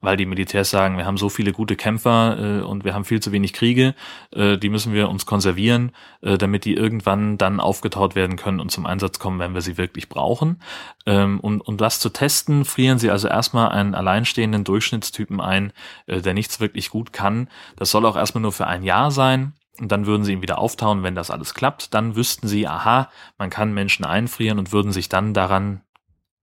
weil 0.00 0.16
die 0.16 0.26
Militärs 0.26 0.70
sagen, 0.70 0.96
wir 0.96 1.04
haben 1.04 1.18
so 1.18 1.28
viele 1.28 1.52
gute 1.52 1.76
Kämpfer 1.76 2.60
äh, 2.60 2.62
und 2.62 2.84
wir 2.84 2.94
haben 2.94 3.04
viel 3.04 3.20
zu 3.20 3.32
wenig 3.32 3.52
Kriege, 3.52 3.94
äh, 4.32 4.56
die 4.56 4.70
müssen 4.70 4.94
wir 4.94 5.08
uns 5.10 5.26
konservieren, 5.26 5.92
äh, 6.22 6.38
damit 6.38 6.64
die 6.64 6.74
irgendwann 6.74 7.36
dann 7.36 7.60
aufgetaut 7.60 8.14
werden 8.14 8.36
können 8.36 8.60
und 8.60 8.70
zum 8.70 8.86
Einsatz 8.86 9.18
kommen, 9.18 9.38
wenn 9.38 9.52
wir 9.54 9.60
sie 9.60 9.76
wirklich 9.76 10.08
brauchen. 10.08 10.62
Ähm, 11.04 11.38
um, 11.40 11.60
um 11.60 11.76
das 11.76 12.00
zu 12.00 12.08
testen, 12.08 12.64
frieren 12.64 12.98
sie 12.98 13.10
also 13.10 13.28
erstmal 13.28 13.68
einen 13.70 13.94
alleinstehenden 13.94 14.64
Durchschnittstypen 14.64 15.40
ein, 15.40 15.72
äh, 16.06 16.22
der 16.22 16.34
nichts 16.34 16.60
wirklich 16.60 16.90
gut 16.90 17.12
kann. 17.12 17.48
Das 17.76 17.90
soll 17.90 18.06
auch 18.06 18.16
erstmal 18.16 18.42
nur 18.42 18.52
für 18.52 18.66
ein 18.66 18.82
Jahr 18.82 19.10
sein. 19.10 19.52
Und 19.80 19.90
dann 19.90 20.06
würden 20.06 20.24
sie 20.24 20.34
ihn 20.34 20.42
wieder 20.42 20.58
auftauen, 20.58 21.02
wenn 21.02 21.14
das 21.14 21.30
alles 21.30 21.54
klappt. 21.54 21.94
Dann 21.94 22.14
wüssten 22.14 22.46
sie, 22.46 22.68
aha, 22.68 23.10
man 23.38 23.50
kann 23.50 23.72
Menschen 23.72 24.04
einfrieren 24.04 24.58
und 24.58 24.72
würden 24.72 24.92
sich 24.92 25.08
dann 25.08 25.32
daran 25.32 25.80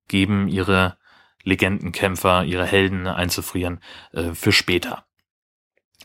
geben, 0.08 0.48
ihre 0.48 0.98
Legendenkämpfer, 1.44 2.44
ihre 2.44 2.66
Helden 2.66 3.08
einzufrieren 3.08 3.80
äh, 4.12 4.34
für 4.34 4.52
später. 4.52 5.06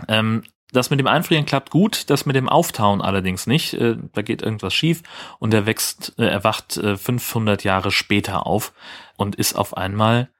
Ähm, 0.08 0.42
das 0.72 0.88
mit 0.88 0.98
dem 1.00 1.06
Einfrieren 1.06 1.44
klappt 1.44 1.70
gut, 1.70 2.08
das 2.08 2.24
mit 2.24 2.36
dem 2.36 2.48
Auftauen 2.48 3.02
allerdings 3.02 3.46
nicht. 3.46 3.74
Äh, 3.74 3.96
da 4.12 4.22
geht 4.22 4.42
irgendwas 4.42 4.74
schief 4.74 5.02
und 5.38 5.52
er 5.52 5.66
wächst, 5.66 6.14
äh, 6.18 6.26
er 6.26 6.44
wacht 6.44 6.76
äh, 6.76 6.96
500 6.96 7.64
Jahre 7.64 7.90
später 7.90 8.46
auf 8.46 8.72
und 9.16 9.36
ist 9.36 9.54
auf 9.54 9.76
einmal 9.76 10.30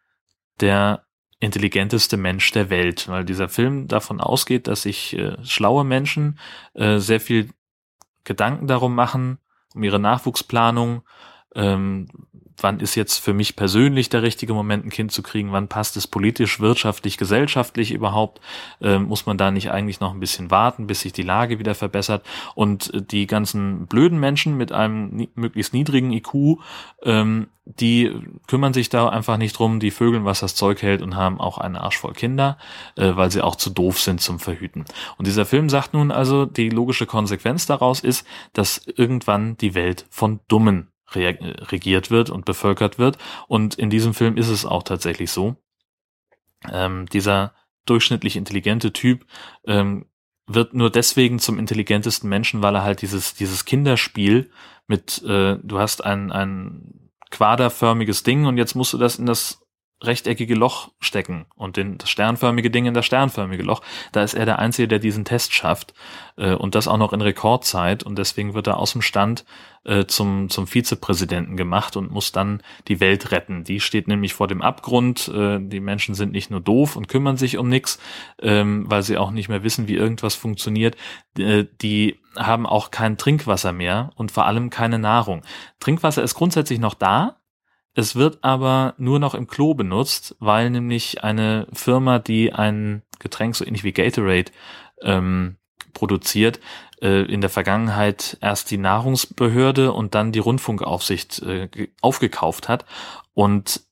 der 0.61 1.05
intelligenteste 1.43 2.17
Mensch 2.17 2.53
der 2.53 2.71
Welt, 2.71 3.09
weil 3.09 3.25
dieser 3.25 3.49
Film 3.49 3.89
davon 3.89 4.21
ausgeht, 4.21 4.69
dass 4.69 4.83
sich 4.83 5.19
äh, 5.19 5.37
schlaue 5.45 5.85
Menschen 5.85 6.39
äh, 6.75 6.99
sehr 6.99 7.19
viel 7.19 7.49
Gedanken 8.23 8.69
darum 8.69 8.95
machen, 8.95 9.39
um 9.75 9.83
ihre 9.83 9.99
Nachwuchsplanung, 9.99 11.03
ähm, 11.57 12.07
wann 12.63 12.81
ist 12.81 12.95
jetzt 12.95 13.19
für 13.19 13.35
mich 13.35 13.57
persönlich 13.57 14.09
der 14.09 14.23
richtige 14.23 14.55
Moment, 14.55 14.85
ein 14.85 14.91
Kind 14.91 15.13
zu 15.13 15.23
kriegen, 15.23 15.53
wann 15.53 15.69
passt 15.69 15.97
es 15.97 16.07
politisch, 16.07 16.61
wirtschaftlich, 16.61 17.19
gesellschaftlich 17.19 17.93
überhaupt, 17.93 18.41
ähm, 18.81 19.05
muss 19.05 19.27
man 19.27 19.39
da 19.39 19.51
nicht 19.51 19.71
eigentlich 19.71 20.01
noch 20.01 20.13
ein 20.13 20.21
bisschen 20.21 20.51
warten, 20.51 20.87
bis 20.87 21.01
sich 21.01 21.13
die 21.13 21.23
Lage 21.23 21.59
wieder 21.59 21.75
verbessert? 21.75 22.25
Und 22.55 22.93
äh, 22.95 23.03
die 23.03 23.27
ganzen 23.27 23.87
blöden 23.87 24.19
Menschen 24.19 24.57
mit 24.57 24.73
einem 24.73 25.29
möglichst 25.35 25.75
niedrigen 25.75 26.13
IQ, 26.13 26.59
ähm, 27.03 27.49
die 27.65 28.11
kümmern 28.49 28.73
sich 28.73 28.89
da 28.89 29.09
einfach 29.09 29.37
nicht 29.37 29.57
drum, 29.59 29.79
die 29.79 29.93
vögeln, 29.93 30.25
was 30.25 30.41
das 30.41 30.57
Zeug 30.57 30.83
hält 30.83 31.01
und 31.01 31.15
haben 31.15 31.41
auch 31.41 31.59
einen 31.59 31.77
Arsch 31.77 31.99
voll 31.99 32.13
Kinder, 32.13 32.59
äh, 32.97 33.13
weil 33.15 33.31
sie 33.31 33.41
auch 33.41 33.57
zu 33.57 33.71
doof 33.71 34.01
sind 34.01 34.21
zum 34.21 34.41
Verhüten. 34.41 34.85
Und 35.17 35.27
dieser 35.27 35.47
Film 35.47 35.69
sagt 35.69 35.95
nun 35.95 36.11
also, 36.11 36.45
die 36.45 36.71
logische 36.71 37.07
Konsequenz 37.07 37.67
daraus 37.67 38.01
ist, 38.01 38.27
dass 38.53 38.85
irgendwann 38.97 39.57
die 39.59 39.75
Welt 39.75 40.07
von 40.11 40.41
Dummen 40.49 40.92
regiert 41.17 42.11
wird 42.11 42.31
und 42.31 42.45
bevölkert 42.45 42.99
wird. 42.99 43.19
Und 43.49 43.75
in 43.75 43.91
diesem 43.91 44.15
Film 44.15 44.37
ist 44.37 44.49
es 44.49 44.65
auch 44.65 44.83
tatsächlich 44.83 45.31
so. 45.31 45.57
Ähm, 46.71 47.07
dieser 47.07 47.55
durchschnittlich 47.87 48.37
intelligente 48.37 48.93
Typ 48.93 49.27
ähm, 49.67 50.07
wird 50.47 50.75
nur 50.75 50.91
deswegen 50.91 51.39
zum 51.39 51.59
intelligentesten 51.59 52.29
Menschen, 52.29 52.63
weil 52.63 52.75
er 52.75 52.85
halt 52.85 53.03
dieses, 53.03 53.35
dieses 53.35 53.65
Kinderspiel 53.65 54.51
mit, 54.87 55.23
äh, 55.23 55.57
du 55.63 55.79
hast 55.79 56.05
ein, 56.05 56.33
ein 56.33 57.11
quaderförmiges 57.31 58.23
Ding 58.23 58.47
und 58.47 58.59
jetzt 58.59 58.75
musst 58.75 58.93
du 58.93 58.99
das 58.99 59.19
in 59.19 59.27
das 59.27 59.62
rechteckige 60.03 60.55
Loch 60.55 60.91
stecken 61.01 61.47
und 61.55 61.77
den, 61.77 61.99
das 61.99 62.11
sternförmige 62.11 62.71
Ding 62.71 62.87
in 62.87 62.95
das 62.95 63.07
sternförmige 63.07 63.63
Loch. 63.63 63.83
Da 64.13 64.23
ist 64.23 64.35
er 64.35 64.45
der 64.45 64.59
Einzige, 64.59 64.89
der 64.89 64.99
diesen 64.99 65.25
Test 65.25 65.53
schafft 65.53 65.95
äh, 66.37 66.55
und 66.55 66.75
das 66.75 66.89
auch 66.89 66.99
noch 66.99 67.13
in 67.13 67.21
Rekordzeit 67.21 68.03
und 68.03 68.19
deswegen 68.19 68.55
wird 68.55 68.67
er 68.67 68.79
aus 68.79 68.93
dem 68.93 69.03
Stand 69.03 69.45
äh, 69.85 70.07
zum, 70.07 70.49
zum 70.49 70.67
Vizepräsidenten 70.67 71.57
gemacht 71.57 71.97
und 71.97 72.11
muss 72.11 72.33
dann 72.33 72.63
die 72.89 73.01
Welt 73.01 73.33
retten. 73.33 73.65
Die 73.65 73.81
steht 73.81 74.09
nämlich 74.09 74.35
vor 74.35 74.49
dem 74.49 74.63
Abgrund. 74.63 75.29
Äh, 75.29 75.59
die 75.61 75.81
Menschen 75.81 76.15
sind 76.15 76.33
nicht 76.33 76.51
nur 76.51 76.61
doof 76.61 76.97
und 76.97 77.09
kümmern 77.09 77.37
sich 77.37 77.59
um 77.59 77.69
nichts, 77.69 77.99
ähm, 78.41 78.85
weil 78.89 79.03
sie 79.03 79.19
auch 79.19 79.31
nicht 79.31 79.49
mehr 79.49 79.65
wissen, 79.65 79.89
wie 79.89 79.97
irgendwas 79.97 80.35
funktioniert. 80.35 80.97
Äh, 81.37 81.65
die 81.81 82.21
haben 82.37 82.67
auch 82.67 82.91
kein 82.91 83.19
Trinkwasser 83.19 83.73
mehr 83.73 84.11
und 84.15 84.31
vor 84.33 84.47
allem 84.47 84.71
keine 84.71 84.99
Nahrung. 84.99 85.43
Trinkwasser 85.81 86.23
ist 86.23 86.35
grundsätzlich 86.35 86.79
noch 86.79 86.95
da, 86.95 87.37
es 87.95 88.17
wird 88.17 88.39
aber 88.43 88.95
nur 88.97 89.19
noch 89.19 89.35
im 89.35 89.47
Klo 89.47 89.75
benutzt, 89.75 90.35
weil 90.39 90.71
nämlich 90.71 91.23
eine 91.25 91.67
Firma, 91.73 92.19
die 92.19 92.53
ein 92.53 93.03
Getränk 93.19 93.55
so 93.55 93.67
ähnlich 93.67 93.85
wie 93.85 93.93
Gatorade 93.93 94.51
ähm, 95.03 95.57
produziert, 95.93 96.61
äh, 97.03 97.23
in 97.23 97.41
der 97.41 97.51
Vergangenheit 97.51 98.39
erst 98.41 98.71
die 98.71 98.79
Nahrungsbehörde 98.79 99.93
und 99.93 100.15
dann 100.15 100.33
die 100.33 100.39
Rundfunkaufsicht 100.39 101.43
äh, 101.43 101.69
aufgekauft 102.01 102.69
hat 102.69 102.87
und 103.35 103.83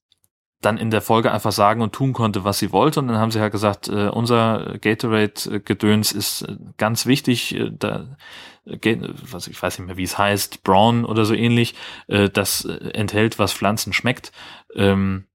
dann 0.60 0.76
in 0.76 0.90
der 0.90 1.00
Folge 1.00 1.32
einfach 1.32 1.52
sagen 1.52 1.80
und 1.80 1.92
tun 1.92 2.12
konnte, 2.12 2.44
was 2.44 2.58
sie 2.58 2.72
wollte. 2.72 3.00
Und 3.00 3.08
dann 3.08 3.16
haben 3.16 3.30
sie 3.30 3.40
halt 3.40 3.52
gesagt, 3.52 3.88
äh, 3.88 4.08
unser 4.08 4.78
Gatorade-Gedöns 4.80 6.12
ist 6.12 6.42
äh, 6.42 6.56
ganz 6.76 7.06
wichtig. 7.06 7.54
Äh, 7.54 7.70
da, 7.72 8.16
was 8.64 9.48
ich 9.48 9.60
weiß 9.60 9.78
nicht 9.78 9.86
mehr, 9.86 9.96
wie 9.96 10.04
es 10.04 10.18
heißt, 10.18 10.62
Brown 10.62 11.04
oder 11.04 11.24
so 11.24 11.34
ähnlich, 11.34 11.74
äh, 12.08 12.28
das 12.28 12.64
äh, 12.64 12.90
enthält, 12.90 13.38
was 13.38 13.52
Pflanzen 13.52 13.92
schmeckt. 13.92 14.32
Ähm, 14.74 15.26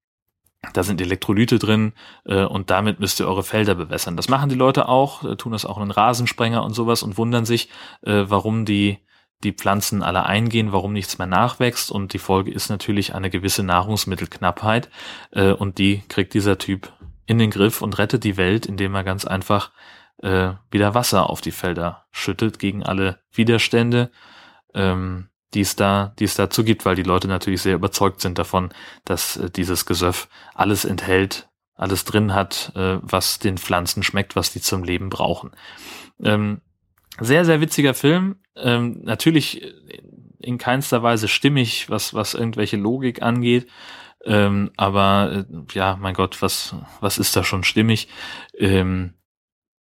da 0.73 0.83
sind 0.83 0.99
Elektrolyte 0.99 1.59
drin 1.59 1.93
äh, 2.25 2.43
und 2.43 2.69
damit 2.71 2.99
müsst 2.99 3.19
ihr 3.19 3.27
eure 3.27 3.43
Felder 3.43 3.75
bewässern. 3.75 4.17
Das 4.17 4.29
machen 4.29 4.49
die 4.49 4.55
Leute 4.55 4.87
auch, 4.87 5.35
tun 5.37 5.51
das 5.51 5.65
auch 5.65 5.79
in 5.79 5.91
Rasensprenger 5.91 6.63
und 6.63 6.73
sowas 6.73 7.03
und 7.03 7.17
wundern 7.17 7.45
sich, 7.45 7.69
warum 8.01 8.65
die 8.65 8.97
die 9.43 9.51
Pflanzen 9.51 10.01
alle 10.01 10.25
eingehen, 10.25 10.71
warum 10.71 10.93
nichts 10.93 11.19
mehr 11.19 11.27
nachwächst 11.27 11.91
und 11.91 12.13
die 12.13 12.19
Folge 12.19 12.51
ist 12.51 12.69
natürlich 12.69 13.13
eine 13.13 13.29
gewisse 13.29 13.61
Nahrungsmittelknappheit 13.61 14.89
und 15.59 15.77
die 15.77 16.01
kriegt 16.07 16.33
dieser 16.33 16.57
Typ 16.57 16.91
in 17.27 17.37
den 17.37 17.51
Griff 17.51 17.81
und 17.83 17.99
rettet 17.99 18.23
die 18.23 18.37
Welt, 18.37 18.65
indem 18.65 18.95
er 18.95 19.03
ganz 19.03 19.25
einfach 19.25 19.71
äh, 20.25 20.55
wieder 20.71 20.95
Wasser 20.95 21.29
auf 21.29 21.39
die 21.39 21.51
Felder 21.51 22.07
schüttet 22.11 22.57
gegen 22.57 22.83
alle 22.83 23.19
Widerstände, 23.31 24.11
ähm, 24.73 25.29
die 25.53 25.61
es 25.61 25.75
da, 25.75 26.15
die 26.17 26.23
es 26.23 26.33
dazu 26.33 26.63
gibt, 26.63 26.83
weil 26.83 26.95
die 26.95 27.03
Leute 27.03 27.27
natürlich 27.27 27.61
sehr 27.61 27.75
überzeugt 27.75 28.21
sind 28.21 28.39
davon, 28.39 28.73
dass 29.05 29.37
äh, 29.37 29.51
dieses 29.51 29.85
Gesöff 29.85 30.27
alles 30.55 30.83
enthält, 30.83 31.47
alles 31.75 32.05
drin 32.05 32.33
hat, 32.33 32.71
äh, 32.75 32.97
was 33.01 33.37
den 33.37 33.59
Pflanzen 33.59 34.01
schmeckt, 34.01 34.35
was 34.35 34.51
die 34.51 34.61
zum 34.61 34.83
Leben 34.83 35.09
brauchen. 35.09 35.51
Ähm, 36.23 36.61
sehr, 37.19 37.45
sehr 37.45 37.61
witziger 37.61 37.93
Film. 37.93 38.37
Ähm, 38.55 39.01
natürlich 39.03 39.61
in 40.39 40.57
keinster 40.57 41.03
Weise 41.03 41.27
stimmig, 41.27 41.89
was, 41.89 42.15
was 42.15 42.33
irgendwelche 42.33 42.77
Logik 42.77 43.21
angeht. 43.21 43.67
Ähm, 44.25 44.71
aber 44.75 45.45
äh, 45.49 45.73
ja, 45.73 45.97
mein 45.97 46.15
Gott, 46.15 46.41
was, 46.41 46.75
was 46.99 47.19
ist 47.19 47.35
da 47.35 47.43
schon 47.43 47.63
stimmig? 47.63 48.07
Ähm, 48.57 49.14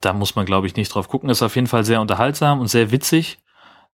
da 0.01 0.13
muss 0.13 0.37
man, 0.37 0.47
glaube 0.47 0.67
ich, 0.67 0.77
nicht 0.77 0.95
drauf 0.95 1.09
gucken. 1.09 1.31
Ist 1.31 1.43
auf 1.43 1.57
jeden 1.57 1.67
Fall 1.67 1.85
sehr 1.85 2.01
unterhaltsam 2.01 2.61
und 2.61 2.69
sehr 2.69 2.91
witzig. 2.91 3.39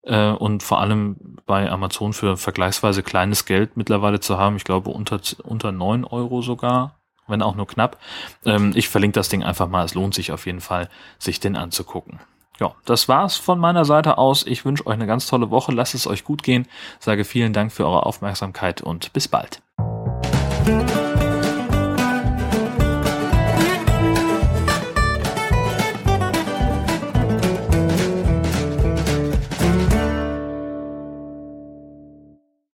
Äh, 0.03 0.31
und 0.31 0.63
vor 0.63 0.79
allem 0.79 1.37
bei 1.45 1.69
Amazon 1.69 2.13
für 2.13 2.37
vergleichsweise 2.37 3.03
kleines 3.03 3.45
Geld 3.45 3.77
mittlerweile 3.77 4.19
zu 4.19 4.37
haben. 4.37 4.57
Ich 4.57 4.63
glaube, 4.63 4.89
unter, 4.89 5.19
unter 5.43 5.71
neun 5.71 6.03
Euro 6.03 6.41
sogar, 6.41 6.99
wenn 7.27 7.41
auch 7.41 7.55
nur 7.55 7.67
knapp. 7.67 7.97
Ähm, 8.45 8.73
ich 8.75 8.89
verlinke 8.89 9.15
das 9.15 9.29
Ding 9.29 9.43
einfach 9.43 9.67
mal. 9.67 9.85
Es 9.85 9.93
lohnt 9.93 10.13
sich 10.13 10.31
auf 10.31 10.45
jeden 10.45 10.61
Fall, 10.61 10.89
sich 11.19 11.39
den 11.39 11.55
anzugucken. 11.55 12.19
Ja, 12.59 12.75
das 12.85 13.09
war's 13.09 13.35
von 13.35 13.59
meiner 13.59 13.83
Seite 13.83 14.17
aus. 14.17 14.45
Ich 14.45 14.63
wünsche 14.63 14.85
euch 14.85 14.93
eine 14.93 15.07
ganz 15.07 15.25
tolle 15.25 15.49
Woche. 15.49 15.71
Lasst 15.71 15.95
es 15.95 16.05
euch 16.05 16.23
gut 16.23 16.43
gehen. 16.43 16.67
Sage 16.99 17.23
vielen 17.23 17.53
Dank 17.53 17.71
für 17.71 17.85
eure 17.85 18.05
Aufmerksamkeit 18.05 18.81
und 18.81 19.11
bis 19.13 19.27
bald. 19.27 19.61